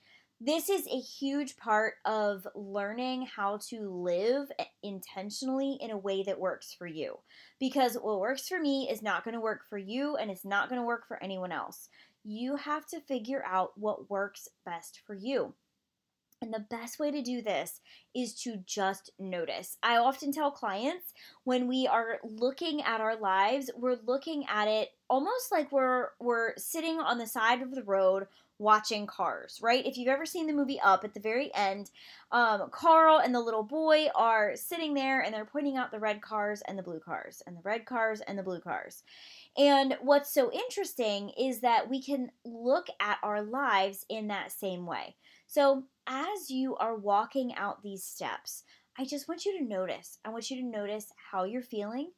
this 0.40 0.68
is 0.68 0.86
a 0.86 1.00
huge 1.00 1.56
part 1.56 1.94
of 2.04 2.46
learning 2.54 3.26
how 3.34 3.58
to 3.70 3.88
live 3.90 4.48
eh, 4.58 4.64
intentionally 4.82 5.78
in 5.80 5.90
a 5.90 5.98
way 5.98 6.22
that 6.24 6.38
works 6.38 6.74
for 6.78 6.86
you. 6.86 7.16
Because 7.58 7.94
what 7.94 8.20
works 8.20 8.46
for 8.46 8.60
me 8.60 8.88
is 8.90 9.02
not 9.02 9.24
going 9.24 9.34
to 9.34 9.40
work 9.40 9.62
for 9.68 9.78
you 9.78 10.16
and 10.16 10.30
it's 10.30 10.44
not 10.44 10.68
going 10.68 10.80
to 10.80 10.86
work 10.86 11.08
for 11.08 11.22
anyone 11.22 11.52
else. 11.52 11.88
You 12.22 12.56
have 12.56 12.86
to 12.88 13.00
figure 13.00 13.42
out 13.46 13.70
what 13.76 14.10
works 14.10 14.48
best 14.66 15.00
for 15.06 15.14
you. 15.14 15.54
And 16.42 16.52
the 16.52 16.60
best 16.60 16.98
way 16.98 17.10
to 17.10 17.22
do 17.22 17.40
this 17.40 17.80
is 18.14 18.34
to 18.42 18.58
just 18.66 19.10
notice. 19.18 19.78
I 19.82 19.96
often 19.96 20.32
tell 20.32 20.50
clients 20.50 21.14
when 21.44 21.66
we 21.66 21.86
are 21.86 22.18
looking 22.22 22.82
at 22.82 23.00
our 23.00 23.16
lives, 23.16 23.70
we're 23.74 23.98
looking 24.06 24.44
at 24.46 24.68
it 24.68 24.90
almost 25.08 25.50
like 25.50 25.72
we're 25.72 26.10
we're 26.20 26.54
sitting 26.56 27.00
on 27.00 27.18
the 27.18 27.26
side 27.26 27.62
of 27.62 27.74
the 27.74 27.82
road 27.82 28.26
watching 28.58 29.06
cars, 29.06 29.58
right? 29.62 29.84
If 29.84 29.96
you've 29.96 30.08
ever 30.08 30.24
seen 30.24 30.46
the 30.46 30.52
movie 30.52 30.80
Up, 30.80 31.04
at 31.04 31.14
the 31.14 31.20
very 31.20 31.54
end, 31.54 31.90
um, 32.32 32.68
Carl 32.70 33.18
and 33.18 33.34
the 33.34 33.40
little 33.40 33.62
boy 33.62 34.08
are 34.14 34.56
sitting 34.56 34.94
there 34.94 35.20
and 35.20 35.34
they're 35.34 35.44
pointing 35.44 35.76
out 35.76 35.90
the 35.90 35.98
red 35.98 36.22
cars 36.22 36.62
and 36.66 36.78
the 36.78 36.82
blue 36.82 37.00
cars, 37.00 37.42
and 37.46 37.56
the 37.56 37.62
red 37.62 37.84
cars 37.84 38.20
and 38.20 38.38
the 38.38 38.42
blue 38.42 38.60
cars. 38.60 39.02
And 39.56 39.96
what's 40.00 40.32
so 40.32 40.50
interesting 40.52 41.30
is 41.30 41.60
that 41.60 41.88
we 41.88 42.02
can 42.02 42.30
look 42.44 42.88
at 43.00 43.18
our 43.22 43.42
lives 43.42 44.04
in 44.08 44.28
that 44.28 44.52
same 44.52 44.86
way. 44.86 45.16
So, 45.46 45.84
as 46.06 46.50
you 46.50 46.76
are 46.76 46.96
walking 46.96 47.54
out 47.54 47.82
these 47.82 48.04
steps, 48.04 48.64
I 48.98 49.04
just 49.04 49.28
want 49.28 49.44
you 49.44 49.58
to 49.58 49.64
notice. 49.64 50.18
I 50.24 50.30
want 50.30 50.50
you 50.50 50.56
to 50.56 50.66
notice 50.66 51.12
how 51.30 51.44
you're 51.44 51.62
feeling 51.62 52.10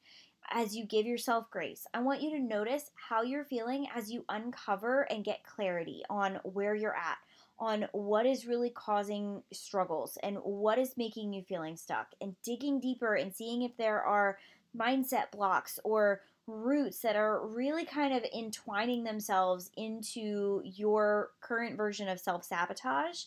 as 0.51 0.77
you 0.77 0.87
give 0.87 1.07
yourself 1.07 1.51
grace. 1.51 1.87
I 1.93 2.01
want 2.01 2.23
you 2.23 2.31
to 2.31 2.39
notice 2.39 2.91
how 3.09 3.23
you're 3.23 3.45
feeling 3.45 3.87
as 3.95 4.11
you 4.11 4.25
uncover 4.29 5.03
and 5.11 5.25
get 5.25 5.45
clarity 5.45 6.03
on 6.09 6.39
where 6.45 6.75
you're 6.75 6.97
at, 6.97 7.19
on 7.59 7.89
what 7.93 8.27
is 8.27 8.47
really 8.47 8.71
causing 8.71 9.43
struggles 9.53 10.17
and 10.23 10.37
what 10.39 10.79
is 10.79 10.97
making 10.97 11.33
you 11.33 11.43
feeling 11.43 11.77
stuck, 11.77 12.09
and 12.21 12.37
digging 12.43 12.81
deeper 12.81 13.15
and 13.15 13.35
seeing 13.35 13.63
if 13.63 13.77
there 13.77 14.03
are 14.03 14.39
mindset 14.77 15.31
blocks 15.33 15.79
or 15.85 16.21
roots 16.47 17.01
that 17.01 17.17
are 17.17 17.47
really 17.47 17.85
kind 17.85 18.15
of 18.15 18.25
entwining 18.35 19.05
themselves 19.05 19.71
into 19.77 20.63
your 20.65 21.31
current 21.41 21.77
version 21.77 22.09
of 22.09 22.19
self 22.19 22.45
sabotage 22.45 23.25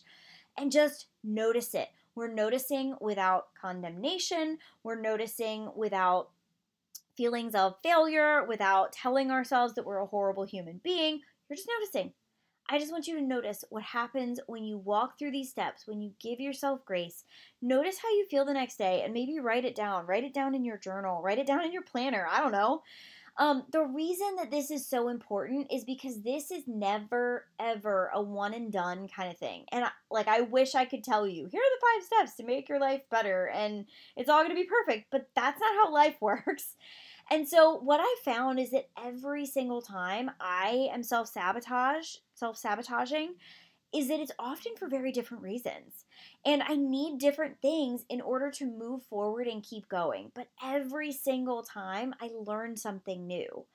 and 0.56 0.72
just 0.72 1.06
notice 1.24 1.74
it. 1.74 1.88
We're 2.14 2.32
noticing 2.32 2.94
without 3.00 3.46
condemnation, 3.60 4.58
we're 4.82 5.00
noticing 5.00 5.70
without 5.74 6.28
feelings 7.16 7.54
of 7.54 7.74
failure 7.82 8.44
without 8.46 8.92
telling 8.92 9.30
ourselves 9.30 9.74
that 9.74 9.84
we're 9.84 9.98
a 9.98 10.06
horrible 10.06 10.44
human 10.44 10.80
being. 10.82 11.20
You're 11.48 11.56
just 11.56 11.68
noticing. 11.78 12.12
I 12.70 12.78
just 12.78 12.92
want 12.92 13.06
you 13.06 13.16
to 13.18 13.22
notice 13.22 13.64
what 13.70 13.82
happens 13.82 14.40
when 14.46 14.64
you 14.64 14.78
walk 14.78 15.18
through 15.18 15.32
these 15.32 15.50
steps, 15.50 15.86
when 15.86 16.00
you 16.00 16.12
give 16.20 16.40
yourself 16.40 16.84
grace. 16.86 17.24
Notice 17.60 17.98
how 18.02 18.08
you 18.08 18.26
feel 18.30 18.44
the 18.44 18.54
next 18.54 18.78
day 18.78 19.02
and 19.04 19.12
maybe 19.12 19.40
write 19.40 19.64
it 19.64 19.74
down. 19.74 20.06
Write 20.06 20.24
it 20.24 20.32
down 20.32 20.54
in 20.54 20.64
your 20.64 20.78
journal, 20.78 21.20
write 21.22 21.38
it 21.38 21.46
down 21.46 21.64
in 21.64 21.72
your 21.72 21.82
planner. 21.82 22.26
I 22.30 22.40
don't 22.40 22.52
know. 22.52 22.82
Um, 23.38 23.64
the 23.72 23.82
reason 23.82 24.36
that 24.36 24.50
this 24.50 24.70
is 24.70 24.86
so 24.86 25.08
important 25.08 25.72
is 25.72 25.84
because 25.84 26.20
this 26.20 26.50
is 26.50 26.64
never 26.66 27.46
ever 27.58 28.10
a 28.14 28.20
one 28.20 28.52
and 28.52 28.70
done 28.70 29.08
kind 29.08 29.30
of 29.30 29.38
thing. 29.38 29.64
And 29.72 29.84
I, 29.84 29.90
like 30.10 30.28
I 30.28 30.42
wish 30.42 30.74
I 30.74 30.84
could 30.84 31.02
tell 31.02 31.26
you, 31.26 31.48
here 31.50 31.60
are 31.60 31.76
the 31.76 31.86
five 31.86 32.06
steps 32.06 32.36
to 32.36 32.44
make 32.44 32.68
your 32.68 32.78
life 32.78 33.02
better 33.10 33.46
and 33.48 33.86
it's 34.16 34.28
all 34.28 34.40
going 34.42 34.54
to 34.54 34.62
be 34.62 34.68
perfect, 34.68 35.06
but 35.10 35.30
that's 35.34 35.60
not 35.60 35.74
how 35.74 35.92
life 35.92 36.16
works. 36.20 36.76
And 37.30 37.48
so 37.48 37.78
what 37.78 38.00
I 38.02 38.16
found 38.24 38.58
is 38.58 38.72
that 38.72 38.90
every 39.02 39.46
single 39.46 39.80
time 39.80 40.30
I 40.40 40.88
am 40.92 41.02
self-sabotage, 41.02 42.16
self-sabotaging, 42.34 43.36
is 43.94 44.08
that 44.08 44.20
it's 44.20 44.32
often 44.38 44.72
for 44.78 44.88
very 44.88 45.12
different 45.12 45.42
reasons. 45.42 46.04
And 46.44 46.62
I 46.62 46.76
need 46.76 47.18
different 47.18 47.60
things 47.60 48.04
in 48.08 48.20
order 48.20 48.50
to 48.52 48.66
move 48.66 49.02
forward 49.04 49.46
and 49.46 49.62
keep 49.62 49.88
going. 49.88 50.32
But 50.34 50.48
every 50.62 51.12
single 51.12 51.62
time 51.62 52.14
I 52.20 52.30
learn 52.34 52.76
something 52.76 53.26
new. 53.26 53.66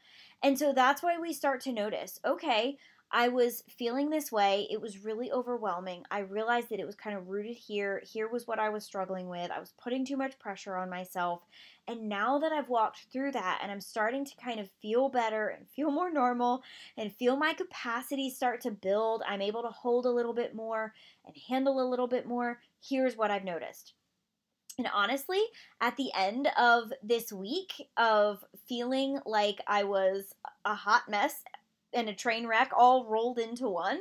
And 0.43 0.57
so 0.57 0.73
that's 0.73 1.03
why 1.03 1.17
we 1.17 1.33
start 1.33 1.61
to 1.61 1.71
notice 1.71 2.19
okay, 2.25 2.77
I 3.11 3.29
was 3.29 3.63
feeling 3.77 4.09
this 4.09 4.31
way. 4.31 4.67
It 4.69 4.81
was 4.81 5.03
really 5.03 5.31
overwhelming. 5.31 6.03
I 6.11 6.19
realized 6.19 6.69
that 6.69 6.79
it 6.79 6.85
was 6.85 6.95
kind 6.95 7.15
of 7.15 7.29
rooted 7.29 7.55
here. 7.55 8.01
Here 8.05 8.27
was 8.27 8.47
what 8.47 8.59
I 8.59 8.69
was 8.69 8.83
struggling 8.83 9.29
with. 9.29 9.49
I 9.49 9.59
was 9.59 9.73
putting 9.81 10.05
too 10.05 10.17
much 10.17 10.37
pressure 10.39 10.75
on 10.75 10.89
myself. 10.89 11.45
And 11.87 12.09
now 12.09 12.37
that 12.39 12.51
I've 12.51 12.67
walked 12.67 13.05
through 13.11 13.31
that 13.31 13.59
and 13.63 13.71
I'm 13.71 13.79
starting 13.79 14.25
to 14.25 14.35
kind 14.43 14.59
of 14.59 14.69
feel 14.81 15.07
better 15.07 15.47
and 15.47 15.69
feel 15.69 15.89
more 15.89 16.11
normal 16.11 16.63
and 16.97 17.15
feel 17.15 17.37
my 17.37 17.53
capacity 17.53 18.29
start 18.29 18.59
to 18.61 18.71
build, 18.71 19.23
I'm 19.25 19.41
able 19.41 19.61
to 19.61 19.69
hold 19.69 20.05
a 20.05 20.11
little 20.11 20.33
bit 20.33 20.53
more 20.53 20.93
and 21.25 21.35
handle 21.47 21.79
a 21.81 21.89
little 21.89 22.07
bit 22.07 22.27
more. 22.27 22.59
Here's 22.81 23.15
what 23.15 23.31
I've 23.31 23.45
noticed. 23.45 23.93
And 24.77 24.87
honestly, 24.93 25.41
at 25.81 25.97
the 25.97 26.11
end 26.15 26.49
of 26.55 26.93
this 27.01 27.31
week 27.31 27.87
of 27.97 28.43
feeling 28.67 29.19
like 29.25 29.59
I 29.65 29.85
was 29.85 30.35
a 30.65 30.75
hot 30.75 31.09
mess 31.09 31.41
and 31.97 32.07
a 32.09 32.13
train 32.13 32.47
wreck 32.47 32.71
all 32.77 33.05
rolled 33.05 33.39
into 33.39 33.67
one. 33.67 33.99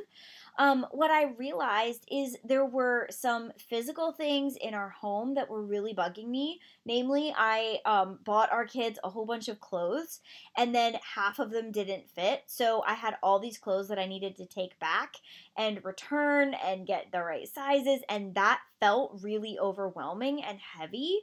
Um, 0.58 0.86
what 0.90 1.10
I 1.10 1.32
realized 1.36 2.06
is 2.10 2.36
there 2.42 2.64
were 2.64 3.08
some 3.10 3.52
physical 3.68 4.12
things 4.12 4.56
in 4.56 4.72
our 4.72 4.88
home 4.88 5.34
that 5.34 5.50
were 5.50 5.62
really 5.62 5.92
bugging 5.92 6.28
me. 6.28 6.60
Namely, 6.86 7.34
I 7.36 7.80
um, 7.84 8.20
bought 8.24 8.52
our 8.52 8.64
kids 8.64 8.98
a 9.04 9.10
whole 9.10 9.26
bunch 9.26 9.48
of 9.48 9.60
clothes, 9.60 10.20
and 10.56 10.74
then 10.74 10.96
half 11.14 11.38
of 11.38 11.50
them 11.50 11.72
didn't 11.72 12.08
fit. 12.08 12.44
So 12.46 12.82
I 12.86 12.94
had 12.94 13.16
all 13.22 13.38
these 13.38 13.58
clothes 13.58 13.88
that 13.88 13.98
I 13.98 14.06
needed 14.06 14.36
to 14.36 14.46
take 14.46 14.78
back 14.78 15.16
and 15.58 15.84
return 15.84 16.54
and 16.54 16.86
get 16.86 17.12
the 17.12 17.22
right 17.22 17.48
sizes, 17.48 18.00
and 18.08 18.34
that 18.34 18.60
felt 18.80 19.18
really 19.22 19.58
overwhelming 19.58 20.42
and 20.42 20.58
heavy. 20.58 21.20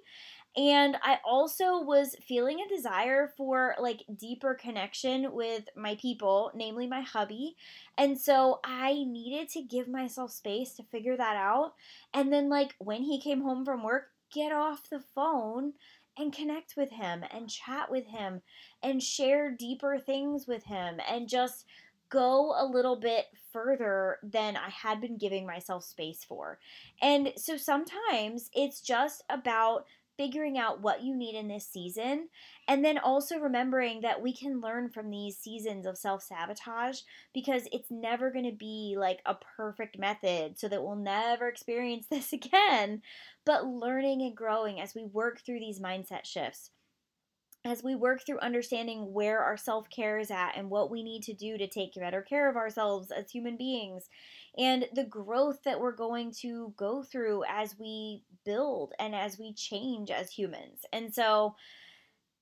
And 0.56 0.98
I 1.02 1.18
also 1.26 1.82
was 1.82 2.16
feeling 2.28 2.60
a 2.60 2.76
desire 2.76 3.34
for 3.36 3.76
like 3.80 4.04
deeper 4.16 4.54
connection 4.54 5.34
with 5.34 5.64
my 5.76 5.96
people, 5.96 6.52
namely 6.54 6.86
my 6.86 7.02
hubby. 7.02 7.56
And 7.98 8.20
so 8.20 8.60
I 8.64 9.04
needed 9.08 9.50
to 9.50 9.64
give 9.64 9.88
myself 9.88 10.32
space 10.32 10.74
to 10.74 10.84
figure 10.84 11.18
that 11.18 11.36
out. 11.38 11.74
And 12.14 12.32
then, 12.32 12.50
like, 12.50 12.76
when 12.78 13.02
he 13.02 13.20
came 13.20 13.42
home 13.42 13.66
from 13.66 13.84
work, 13.84 14.12
get 14.32 14.52
off 14.52 14.90
the 14.90 15.04
phone 15.16 15.74
and 16.18 16.34
connect 16.34 16.76
with 16.78 16.92
him 16.92 17.24
and 17.32 17.50
chat 17.50 17.90
with 17.90 18.06
him 18.06 18.42
and 18.84 19.02
share 19.02 19.52
deeper 19.52 19.98
things 19.98 20.48
with 20.48 20.64
him 20.66 21.00
and 21.10 21.28
just 21.28 21.66
go 22.10 22.54
a 22.56 22.66
little 22.66 22.96
bit 22.96 23.26
further 23.52 24.20
than 24.22 24.56
I 24.56 24.70
had 24.70 25.02
been 25.02 25.18
giving 25.18 25.48
myself 25.48 25.84
space 25.84 26.24
for. 26.24 26.60
And 27.02 27.34
so 27.38 27.58
sometimes 27.58 28.52
it's 28.54 28.82
just 28.82 29.24
about 29.30 29.86
figuring 30.18 30.58
out 30.58 30.82
what 30.82 31.04
you 31.04 31.16
need 31.16 31.36
in 31.36 31.48
this 31.48 31.68
season 31.68 32.30
and 32.68 32.84
then 32.84 32.98
also 32.98 33.38
remembering 33.38 34.02
that 34.02 34.22
we 34.22 34.34
can 34.34 34.62
learn 34.62 34.90
from 34.90 35.10
these 35.10 35.38
seasons 35.38 35.86
of 35.86 35.98
self-sabotage 35.98 37.00
because 37.34 37.68
it's 37.72 37.90
never 37.90 38.32
going 38.32 38.50
to 38.50 38.56
be 38.56 38.96
like 38.98 39.20
a 39.26 39.36
perfect 39.58 39.98
method 39.98 40.58
so 40.58 40.68
that 40.68 40.84
we'll 40.84 40.96
never 40.96 41.48
experience 41.48 42.08
this 42.12 42.34
again. 42.34 43.02
But 43.46 43.66
learning 43.66 44.22
and 44.22 44.36
growing 44.36 44.80
as 44.80 44.96
we 44.96 45.06
work 45.06 45.42
through 45.46 45.60
these 45.60 45.80
mindset 45.80 46.26
shifts 46.26 46.72
as 47.66 47.84
we 47.84 47.96
work 47.96 48.26
through 48.26 48.40
understanding 48.40 49.14
where 49.14 49.40
our 49.40 49.58
self 49.58 49.90
care 49.90 50.20
is 50.20 50.32
at 50.32 50.54
and 50.56 50.70
what 50.70 50.92
we 50.92 51.04
need 51.04 51.24
to 51.24 51.34
do 51.34 51.58
to 51.58 51.68
take 51.68 51.96
better 51.96 52.22
care 52.22 52.50
of 52.50 52.56
ourselves 52.56 53.12
as 53.12 53.32
human 53.32 53.58
beings, 53.58 54.10
and 54.58 54.86
the 54.94 55.06
growth 55.06 55.64
that 55.64 55.80
we're 55.80 55.96
going 55.96 56.32
to 56.42 56.74
go 56.78 57.04
through 57.04 57.44
as 57.48 57.78
we 57.80 58.24
build 58.46 58.94
and 59.00 59.16
as 59.16 59.40
we 59.40 59.54
change 59.54 60.12
as 60.12 60.30
humans. 60.30 60.86
And 60.92 61.14
so 61.14 61.56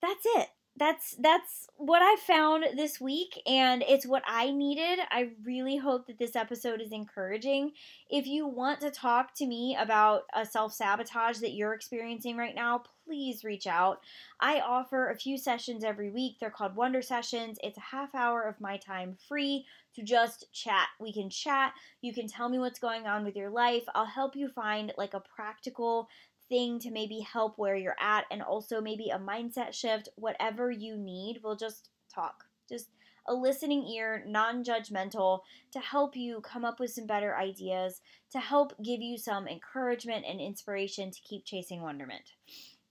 that's 0.01 0.25
it 0.25 0.49
that's 0.77 1.15
that's 1.19 1.67
what 1.77 2.01
I 2.01 2.15
found 2.25 2.65
this 2.77 2.99
week 2.99 3.41
and 3.45 3.83
it's 3.87 4.07
what 4.07 4.23
I 4.25 4.51
needed. 4.51 4.99
I 5.11 5.31
really 5.43 5.77
hope 5.77 6.07
that 6.07 6.17
this 6.17 6.35
episode 6.35 6.81
is 6.81 6.91
encouraging. 6.91 7.71
If 8.09 8.25
you 8.25 8.47
want 8.47 8.79
to 8.81 8.89
talk 8.89 9.35
to 9.35 9.45
me 9.45 9.77
about 9.79 10.23
a 10.33 10.45
self-sabotage 10.45 11.39
that 11.39 11.53
you're 11.53 11.73
experiencing 11.73 12.37
right 12.37 12.55
now, 12.55 12.83
please 13.05 13.43
reach 13.43 13.67
out. 13.67 13.99
I 14.39 14.61
offer 14.61 15.09
a 15.09 15.17
few 15.17 15.37
sessions 15.37 15.83
every 15.83 16.09
week. 16.09 16.37
They're 16.39 16.49
called 16.49 16.75
Wonder 16.75 17.01
Sessions. 17.01 17.57
It's 17.61 17.77
a 17.77 17.81
half 17.81 18.15
hour 18.15 18.43
of 18.43 18.61
my 18.61 18.77
time 18.77 19.17
free 19.27 19.65
to 19.95 20.03
just 20.03 20.45
chat. 20.53 20.87
We 20.99 21.11
can 21.11 21.29
chat. 21.29 21.73
You 22.01 22.13
can 22.13 22.27
tell 22.27 22.47
me 22.47 22.59
what's 22.59 22.79
going 22.79 23.07
on 23.07 23.25
with 23.25 23.35
your 23.35 23.49
life. 23.49 23.83
I'll 23.93 24.05
help 24.05 24.35
you 24.35 24.47
find 24.47 24.93
like 24.97 25.13
a 25.13 25.23
practical 25.35 26.07
thing 26.51 26.77
to 26.79 26.91
maybe 26.91 27.21
help 27.21 27.57
where 27.57 27.77
you're 27.77 27.95
at 27.99 28.25
and 28.29 28.43
also 28.43 28.81
maybe 28.81 29.09
a 29.09 29.17
mindset 29.17 29.73
shift, 29.73 30.09
whatever 30.17 30.69
you 30.69 30.97
need, 30.97 31.39
we'll 31.41 31.55
just 31.55 31.89
talk. 32.13 32.43
Just 32.69 32.89
a 33.27 33.33
listening 33.33 33.87
ear, 33.87 34.23
non 34.27 34.63
judgmental, 34.63 35.39
to 35.71 35.79
help 35.79 36.15
you 36.15 36.41
come 36.41 36.65
up 36.65 36.79
with 36.79 36.91
some 36.91 37.07
better 37.07 37.37
ideas, 37.37 38.01
to 38.31 38.39
help 38.39 38.73
give 38.83 39.01
you 39.01 39.17
some 39.17 39.47
encouragement 39.47 40.25
and 40.27 40.41
inspiration 40.41 41.09
to 41.09 41.21
keep 41.21 41.45
chasing 41.45 41.81
wonderment. 41.81 42.33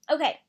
Okay, 0.09 0.39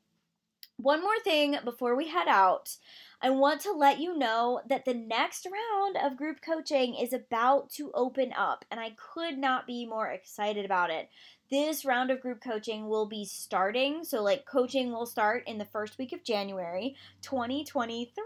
one 0.77 1.01
more 1.01 1.19
thing 1.23 1.57
before 1.63 1.95
we 1.95 2.07
head 2.07 2.27
out. 2.27 2.77
I 3.21 3.29
want 3.29 3.61
to 3.61 3.71
let 3.71 3.99
you 3.99 4.17
know 4.17 4.61
that 4.67 4.85
the 4.85 4.93
next 4.93 5.45
round 5.45 5.97
of 5.97 6.17
group 6.17 6.39
coaching 6.41 6.95
is 6.95 7.13
about 7.13 7.69
to 7.75 7.91
open 7.93 8.33
up, 8.35 8.65
and 8.71 8.79
I 8.79 8.95
could 9.13 9.37
not 9.37 9.67
be 9.67 9.85
more 9.85 10.09
excited 10.09 10.65
about 10.65 10.89
it. 10.89 11.09
This 11.53 11.85
round 11.85 12.09
of 12.09 12.19
group 12.19 12.41
coaching 12.41 12.89
will 12.89 13.05
be 13.05 13.25
starting, 13.25 14.03
so 14.03 14.23
like 14.23 14.43
coaching 14.43 14.91
will 14.91 15.05
start 15.05 15.43
in 15.45 15.59
the 15.59 15.65
first 15.65 15.99
week 15.99 16.11
of 16.11 16.23
January 16.23 16.95
2023. 17.21 18.23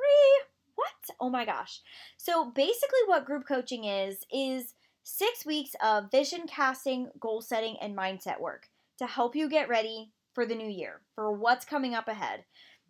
What? 0.75 0.93
Oh 1.19 1.29
my 1.29 1.43
gosh. 1.43 1.81
So 2.15 2.45
basically, 2.45 3.01
what 3.05 3.25
group 3.25 3.45
coaching 3.45 3.83
is, 3.83 4.25
is 4.31 4.75
six 5.03 5.45
weeks 5.45 5.71
of 5.83 6.09
vision 6.09 6.47
casting, 6.47 7.09
goal 7.19 7.41
setting, 7.41 7.75
and 7.81 7.97
mindset 7.97 8.39
work 8.39 8.69
to 8.97 9.05
help 9.05 9.35
you 9.35 9.49
get 9.49 9.67
ready 9.67 10.13
for 10.33 10.45
the 10.45 10.55
new 10.55 10.69
year, 10.69 11.01
for 11.13 11.29
what's 11.29 11.65
coming 11.65 11.93
up 11.93 12.07
ahead. 12.07 12.45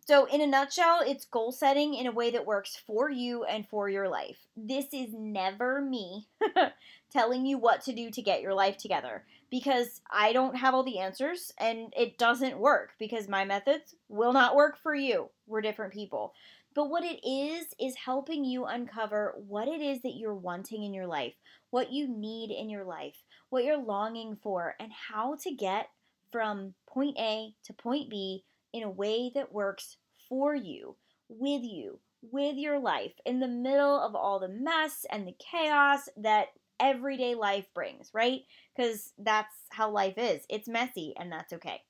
So, 0.06 0.26
in 0.26 0.40
a 0.40 0.46
nutshell, 0.46 1.00
it's 1.04 1.24
goal 1.24 1.50
setting 1.50 1.94
in 1.94 2.06
a 2.06 2.12
way 2.12 2.30
that 2.30 2.46
works 2.46 2.76
for 2.86 3.10
you 3.10 3.42
and 3.42 3.68
for 3.68 3.88
your 3.88 4.08
life. 4.08 4.46
This 4.56 4.86
is 4.92 5.08
never 5.12 5.80
me 5.80 6.28
telling 7.12 7.44
you 7.44 7.58
what 7.58 7.82
to 7.86 7.92
do 7.92 8.12
to 8.12 8.22
get 8.22 8.40
your 8.40 8.54
life 8.54 8.76
together 8.76 9.24
because 9.50 10.00
I 10.10 10.32
don't 10.32 10.56
have 10.56 10.74
all 10.74 10.84
the 10.84 10.98
answers 10.98 11.52
and 11.58 11.92
it 11.96 12.18
doesn't 12.18 12.58
work 12.58 12.90
because 12.98 13.28
my 13.28 13.44
methods 13.44 13.94
will 14.08 14.32
not 14.32 14.56
work 14.56 14.78
for 14.82 14.94
you. 14.94 15.30
We're 15.46 15.62
different 15.62 15.92
people. 15.92 16.34
But 16.74 16.90
what 16.90 17.02
it 17.02 17.26
is, 17.26 17.74
is 17.80 17.96
helping 17.96 18.44
you 18.44 18.64
uncover 18.66 19.34
what 19.48 19.68
it 19.68 19.80
is 19.80 20.02
that 20.02 20.16
you're 20.16 20.34
wanting 20.34 20.84
in 20.84 20.94
your 20.94 21.06
life, 21.06 21.34
what 21.70 21.90
you 21.90 22.06
need 22.06 22.50
in 22.50 22.70
your 22.70 22.84
life, 22.84 23.16
what 23.50 23.64
you're 23.64 23.82
longing 23.82 24.36
for, 24.36 24.76
and 24.78 24.92
how 24.92 25.36
to 25.42 25.50
get 25.50 25.88
from 26.30 26.74
point 26.86 27.16
A 27.18 27.54
to 27.64 27.72
point 27.72 28.10
B 28.10 28.44
in 28.72 28.82
a 28.82 28.90
way 28.90 29.32
that 29.34 29.52
works 29.52 29.96
for 30.28 30.54
you, 30.54 30.96
with 31.28 31.62
you, 31.62 32.00
with 32.22 32.56
your 32.56 32.78
life, 32.78 33.14
in 33.24 33.40
the 33.40 33.48
middle 33.48 33.98
of 33.98 34.14
all 34.14 34.38
the 34.38 34.48
mess 34.48 35.06
and 35.10 35.26
the 35.26 35.36
chaos 35.38 36.08
that 36.16 36.48
everyday 36.80 37.34
life 37.34 37.66
brings, 37.74 38.10
right? 38.12 38.42
Because 38.76 39.12
that's 39.18 39.54
how 39.70 39.90
life 39.90 40.14
is. 40.16 40.42
It's 40.48 40.68
messy, 40.68 41.14
and 41.18 41.30
that's 41.30 41.52
okay. 41.52 41.82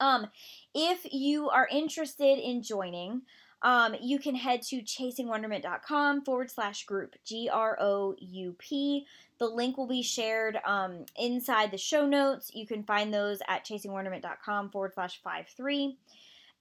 Um, 0.00 0.28
if 0.74 1.06
you 1.10 1.48
are 1.48 1.68
interested 1.70 2.38
in 2.38 2.62
joining, 2.62 3.22
um, 3.62 3.96
you 4.00 4.18
can 4.18 4.34
head 4.34 4.62
to 4.62 4.82
chasingwonderment.com 4.82 6.24
forward 6.24 6.50
slash 6.50 6.84
group, 6.84 7.16
G 7.24 7.48
R 7.52 7.78
O 7.80 8.14
U 8.18 8.54
P. 8.58 9.06
The 9.38 9.46
link 9.46 9.76
will 9.76 9.86
be 9.86 10.02
shared 10.02 10.58
um, 10.64 11.04
inside 11.16 11.70
the 11.70 11.78
show 11.78 12.06
notes. 12.06 12.50
You 12.54 12.66
can 12.66 12.84
find 12.84 13.12
those 13.12 13.40
at 13.48 13.64
chasingwonderment.com 13.64 14.70
forward 14.70 14.94
slash 14.94 15.20
53. 15.22 15.98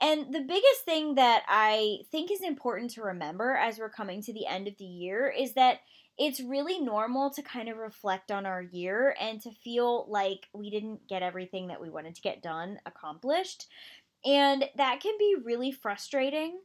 And 0.01 0.33
the 0.33 0.41
biggest 0.41 0.83
thing 0.83 1.15
that 1.15 1.43
I 1.47 1.99
think 2.11 2.31
is 2.31 2.41
important 2.41 2.91
to 2.91 3.01
remember 3.01 3.55
as 3.55 3.77
we're 3.77 3.89
coming 3.89 4.21
to 4.23 4.33
the 4.33 4.45
end 4.45 4.67
of 4.67 4.77
the 4.77 4.83
year 4.83 5.29
is 5.29 5.53
that 5.53 5.79
it's 6.17 6.39
really 6.39 6.79
normal 6.79 7.29
to 7.31 7.41
kind 7.41 7.67
of 7.67 7.77
reflect 7.77 8.31
on 8.31 8.45
our 8.45 8.61
year 8.61 9.15
and 9.19 9.41
to 9.41 9.51
feel 9.51 10.05
like 10.09 10.47
we 10.53 10.69
didn't 10.69 11.07
get 11.07 11.21
everything 11.21 11.67
that 11.67 11.81
we 11.81 11.89
wanted 11.89 12.15
to 12.15 12.21
get 12.21 12.41
done 12.41 12.79
accomplished. 12.85 13.67
And 14.23 14.65
that 14.77 15.01
can 15.01 15.13
be 15.19 15.35
really 15.43 15.71
frustrating. 15.71 16.59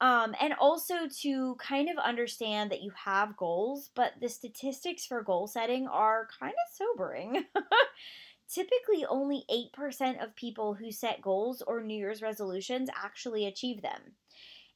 Um, 0.00 0.34
and 0.40 0.54
also 0.54 1.06
to 1.20 1.54
kind 1.56 1.88
of 1.88 1.96
understand 1.98 2.70
that 2.70 2.82
you 2.82 2.92
have 3.04 3.36
goals, 3.36 3.90
but 3.94 4.12
the 4.20 4.28
statistics 4.28 5.06
for 5.06 5.22
goal 5.22 5.46
setting 5.46 5.86
are 5.86 6.28
kind 6.40 6.52
of 6.52 6.76
sobering. 6.76 7.44
Typically, 8.52 9.06
only 9.08 9.44
8% 9.78 10.22
of 10.22 10.34
people 10.36 10.74
who 10.74 10.90
set 10.90 11.22
goals 11.22 11.62
or 11.62 11.82
New 11.82 11.96
Year's 11.96 12.22
resolutions 12.22 12.90
actually 12.94 13.46
achieve 13.46 13.82
them. 13.82 14.00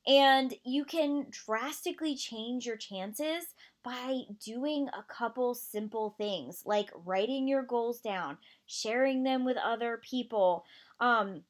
And 0.06 0.54
you 0.64 0.84
can 0.84 1.26
drastically 1.30 2.16
change 2.16 2.64
your 2.64 2.76
chances 2.76 3.44
by 3.84 4.22
doing 4.44 4.88
a 4.88 5.02
couple 5.02 5.54
simple 5.54 6.14
things 6.18 6.62
like 6.66 6.90
writing 7.04 7.48
your 7.48 7.62
goals 7.62 8.00
down, 8.00 8.38
sharing 8.66 9.22
them 9.22 9.44
with 9.44 9.56
other 9.56 10.00
people, 10.02 10.64
um, 11.00 11.42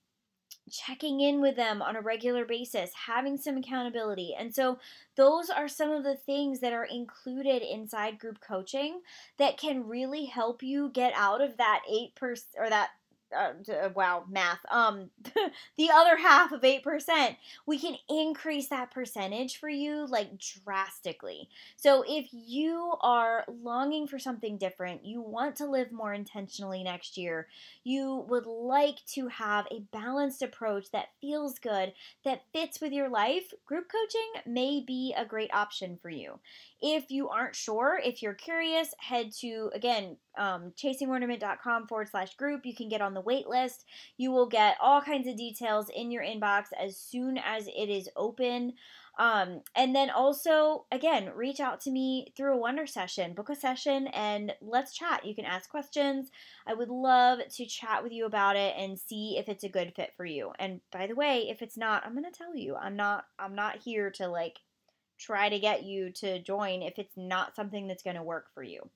checking 0.71 1.21
in 1.21 1.41
with 1.41 1.57
them 1.57 1.81
on 1.81 1.97
a 1.97 2.01
regular 2.01 2.45
basis, 2.45 2.91
having 3.07 3.37
some 3.37 3.57
accountability. 3.57 4.35
And 4.39 4.55
so, 4.55 4.79
those 5.17 5.51
are 5.51 5.69
some 5.69 5.91
of 5.91 6.05
the 6.05 6.17
things 6.17 6.61
that 6.61 6.73
are 6.73 6.85
included 6.85 7.63
inside 7.63 8.19
group 8.19 8.41
coaching 8.41 9.01
that 9.39 9.57
can 9.57 9.89
really 9.89 10.27
help 10.27 10.63
you 10.63 10.91
get 10.93 11.13
out 11.17 11.41
of 11.41 11.57
that 11.57 11.81
8% 11.91 12.45
or 12.59 12.69
that 12.69 12.91
uh, 13.37 13.53
uh, 13.73 13.89
wow, 13.95 14.25
math. 14.31 14.61
Um, 14.71 15.11
the 15.77 15.91
other 15.93 16.17
half 16.17 16.53
of 16.53 16.63
8%, 16.63 17.37
we 17.67 17.79
can 17.79 17.97
increase 18.09 18.69
that 18.69 18.91
percentage 18.91 19.59
for 19.59 19.69
you 19.69 20.07
like 20.07 20.39
drastically. 20.65 21.49
So 21.77 22.05
if 22.07 22.29
you 22.33 22.95
are 23.01 23.45
longing 23.63 24.07
for 24.07 24.19
something 24.19 24.59
different, 24.59 25.05
you 25.05 25.21
want 25.21 25.57
to 25.57 25.67
live 25.67 25.93
more 25.93 26.15
intentionally 26.15 26.83
next 26.83 27.17
year, 27.17 27.49
you 27.85 28.25
would 28.29 28.47
like 28.47 29.05
to 29.15 29.29
have 29.29 29.67
a 29.71 29.81
balanced 29.93 30.43
approach 30.43 30.91
that 30.93 31.09
feels 31.21 31.59
good, 31.59 31.93
that 32.25 32.43
fits 32.53 32.81
with 32.81 32.93
your 32.93 33.09
life, 33.09 33.53
group 33.67 33.91
coaching 33.91 34.43
may 34.47 34.83
be 34.87 35.15
a 35.17 35.25
great 35.25 35.53
option 35.53 35.99
for 36.01 36.11
you. 36.11 36.39
If 36.81 37.11
you 37.11 37.29
aren't 37.29 37.57
sure, 37.57 38.01
if 38.03 38.23
you're 38.23 38.35
curious, 38.35 38.95
head 38.99 39.33
to, 39.41 39.71
again, 39.75 40.17
um, 40.37 40.73
chasingwonderment.com 40.77 41.89
forward 41.89 42.09
slash 42.09 42.37
group. 42.37 42.65
You 42.65 42.75
can 42.75 42.89
get 42.89 43.01
on 43.01 43.15
the 43.15 43.21
wait 43.21 43.49
list. 43.49 43.85
You 44.17 44.31
will 44.31 44.47
get 44.47 44.77
all 44.81 45.01
kinds 45.01 45.27
of 45.27 45.37
details 45.37 45.91
in 45.95 46.11
your 46.11 46.23
inbox 46.23 46.67
as 46.81 46.97
soon 46.97 47.39
as 47.39 47.67
it 47.67 47.89
is 47.89 48.09
open. 48.17 48.75
Um, 49.19 49.63
and 49.75 49.97
then 49.97 50.11
also, 50.11 50.85
again, 50.93 51.33
reach 51.35 51.59
out 51.59 51.81
to 51.83 51.91
me 51.91 52.33
through 52.37 52.55
a 52.55 52.61
Wonder 52.61 52.87
session, 52.87 53.35
book 53.35 53.51
a 53.51 53.57
session, 53.57 54.07
and 54.09 54.55
let's 54.63 54.95
chat. 54.95 55.27
You 55.27 55.35
can 55.35 55.45
ask 55.45 55.69
questions. 55.69 56.31
I 56.69 56.75
would 56.75 56.89
love 56.89 57.41
to 57.57 57.67
chat 57.67 58.05
with 58.05 58.13
you 58.13 58.27
about 58.27 58.55
it 58.55 58.75
and 58.79 58.97
see 58.97 59.37
if 59.37 59.49
it's 59.49 59.65
a 59.65 59.69
good 59.69 59.93
fit 59.97 60.13
for 60.17 60.25
you. 60.25 60.53
And 60.61 60.81
by 60.93 61.09
the 61.09 61.17
way, 61.17 61.49
if 61.51 61.63
it's 61.63 61.77
not, 61.77 62.07
I'm 62.07 62.15
gonna 62.15 62.31
tell 62.31 62.55
you. 62.55 62.77
I'm 62.77 62.95
not. 62.95 63.25
I'm 63.41 63.57
not 63.57 63.79
here 63.79 64.11
to 64.13 64.29
like 64.29 64.61
try 65.19 65.49
to 65.49 65.59
get 65.59 65.85
you 65.85 66.11
to 66.13 66.41
join 66.41 66.83
if 66.83 66.99
it's 66.99 67.17
not 67.17 67.55
something 67.55 67.87
that's 67.87 68.03
going 68.03 68.17
to 68.17 68.23
work 68.23 68.47
for 68.55 68.63
you. 68.63 68.89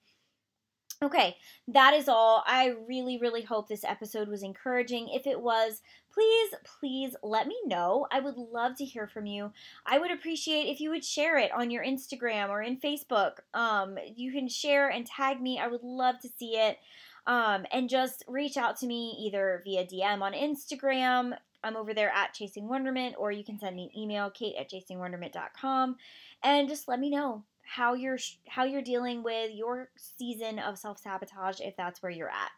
Okay, 1.03 1.37
that 1.67 1.95
is 1.95 2.09
all. 2.09 2.45
I 2.47 2.75
really, 2.87 3.19
really 3.19 3.43
hope 3.43 3.69
this 3.69 3.83
episode 3.83 4.29
was 4.29 4.45
encouraging. 4.45 5.09
If 5.09 5.27
it 5.27 5.41
was, 5.41 5.83
please, 6.13 6.55
please 6.79 7.17
let 7.25 7.49
me 7.49 7.57
know. 7.67 8.07
I 8.13 8.21
would 8.21 8.37
love 8.37 8.77
to 8.77 8.85
hear 8.85 9.09
from 9.09 9.27
you. 9.27 9.51
I 9.85 9.99
would 9.99 10.13
appreciate 10.13 10.71
if 10.71 10.81
you 10.81 10.91
would 10.91 11.05
share 11.05 11.39
it 11.39 11.51
on 11.51 11.73
your 11.73 11.85
Instagram 11.85 12.51
or 12.51 12.63
in 12.63 12.77
Facebook. 12.77 13.39
Um, 13.53 13.99
you 14.15 14.31
can 14.31 14.47
share 14.47 14.91
and 14.91 15.05
tag 15.05 15.43
me. 15.43 15.59
I 15.59 15.67
would 15.67 15.83
love 15.83 16.21
to 16.21 16.29
see 16.29 16.57
it. 16.57 16.79
Um, 17.27 17.67
and 17.73 17.89
just 17.89 18.25
reach 18.29 18.57
out 18.57 18.79
to 18.81 18.87
me 18.87 19.17
either 19.27 19.61
via 19.65 19.85
DM 19.85 20.23
on 20.23 20.33
Instagram, 20.33 21.37
I'm 21.63 21.77
over 21.77 21.95
there 21.95 22.11
at 22.11 22.35
Chasing 22.35 22.69
Wonderment, 22.69 23.17
or 23.19 23.33
you 23.33 23.45
can 23.45 23.59
send 23.59 23.77
me 23.77 23.91
an 23.93 23.99
email, 23.99 24.31
kate 24.31 24.57
at 24.59 24.71
chasingwonderment.com, 24.71 25.97
and 26.43 26.69
just 26.69 26.89
let 26.89 27.01
me 27.01 27.11
know 27.11 27.45
how 27.65 27.95
you're 27.95 28.19
how 28.49 28.65
you're 28.65 28.83
dealing 28.83 29.23
with 29.23 29.53
your 29.55 29.89
season 29.97 30.59
of 30.59 30.79
self-sabotage 30.79 31.61
if 31.61 31.77
that's 31.77 32.03
where 32.03 32.13
you're 32.13 32.29
at. 32.29 32.51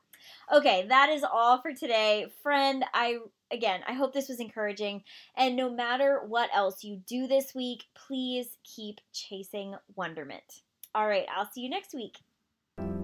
Okay, 0.52 0.86
that 0.88 1.10
is 1.10 1.24
all 1.24 1.60
for 1.60 1.72
today. 1.72 2.26
Friend, 2.42 2.84
I 2.94 3.18
again, 3.50 3.80
I 3.86 3.92
hope 3.92 4.12
this 4.12 4.28
was 4.28 4.40
encouraging. 4.40 5.02
And 5.36 5.56
no 5.56 5.70
matter 5.70 6.22
what 6.26 6.50
else 6.54 6.82
you 6.82 7.00
do 7.06 7.26
this 7.26 7.54
week, 7.54 7.84
please 7.94 8.58
keep 8.64 9.00
chasing 9.12 9.74
wonderment. 9.94 10.62
All 10.94 11.06
right, 11.06 11.26
I'll 11.34 11.50
see 11.50 11.60
you 11.60 11.70
next 11.70 11.94
week. 11.94 12.18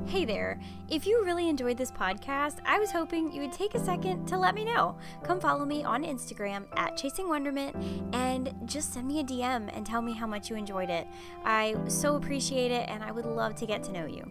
Hey 0.06 0.24
there! 0.24 0.58
If 0.88 1.06
you 1.06 1.24
really 1.24 1.48
enjoyed 1.48 1.76
this 1.76 1.92
podcast, 1.92 2.56
I 2.66 2.80
was 2.80 2.90
hoping 2.90 3.32
you 3.32 3.42
would 3.42 3.52
take 3.52 3.74
a 3.74 3.84
second 3.84 4.26
to 4.26 4.38
let 4.38 4.56
me 4.56 4.64
know. 4.64 4.96
Come 5.22 5.38
follow 5.38 5.64
me 5.64 5.84
on 5.84 6.02
Instagram 6.02 6.64
at 6.76 6.96
Chasing 6.96 7.28
Wonderment 7.28 7.76
and 8.12 8.52
just 8.64 8.92
send 8.92 9.06
me 9.06 9.20
a 9.20 9.24
DM 9.24 9.70
and 9.72 9.86
tell 9.86 10.02
me 10.02 10.12
how 10.12 10.26
much 10.26 10.50
you 10.50 10.56
enjoyed 10.56 10.90
it. 10.90 11.06
I 11.44 11.76
so 11.86 12.16
appreciate 12.16 12.72
it 12.72 12.88
and 12.88 13.04
I 13.04 13.12
would 13.12 13.24
love 13.24 13.54
to 13.56 13.66
get 13.66 13.84
to 13.84 13.92
know 13.92 14.06
you. 14.06 14.28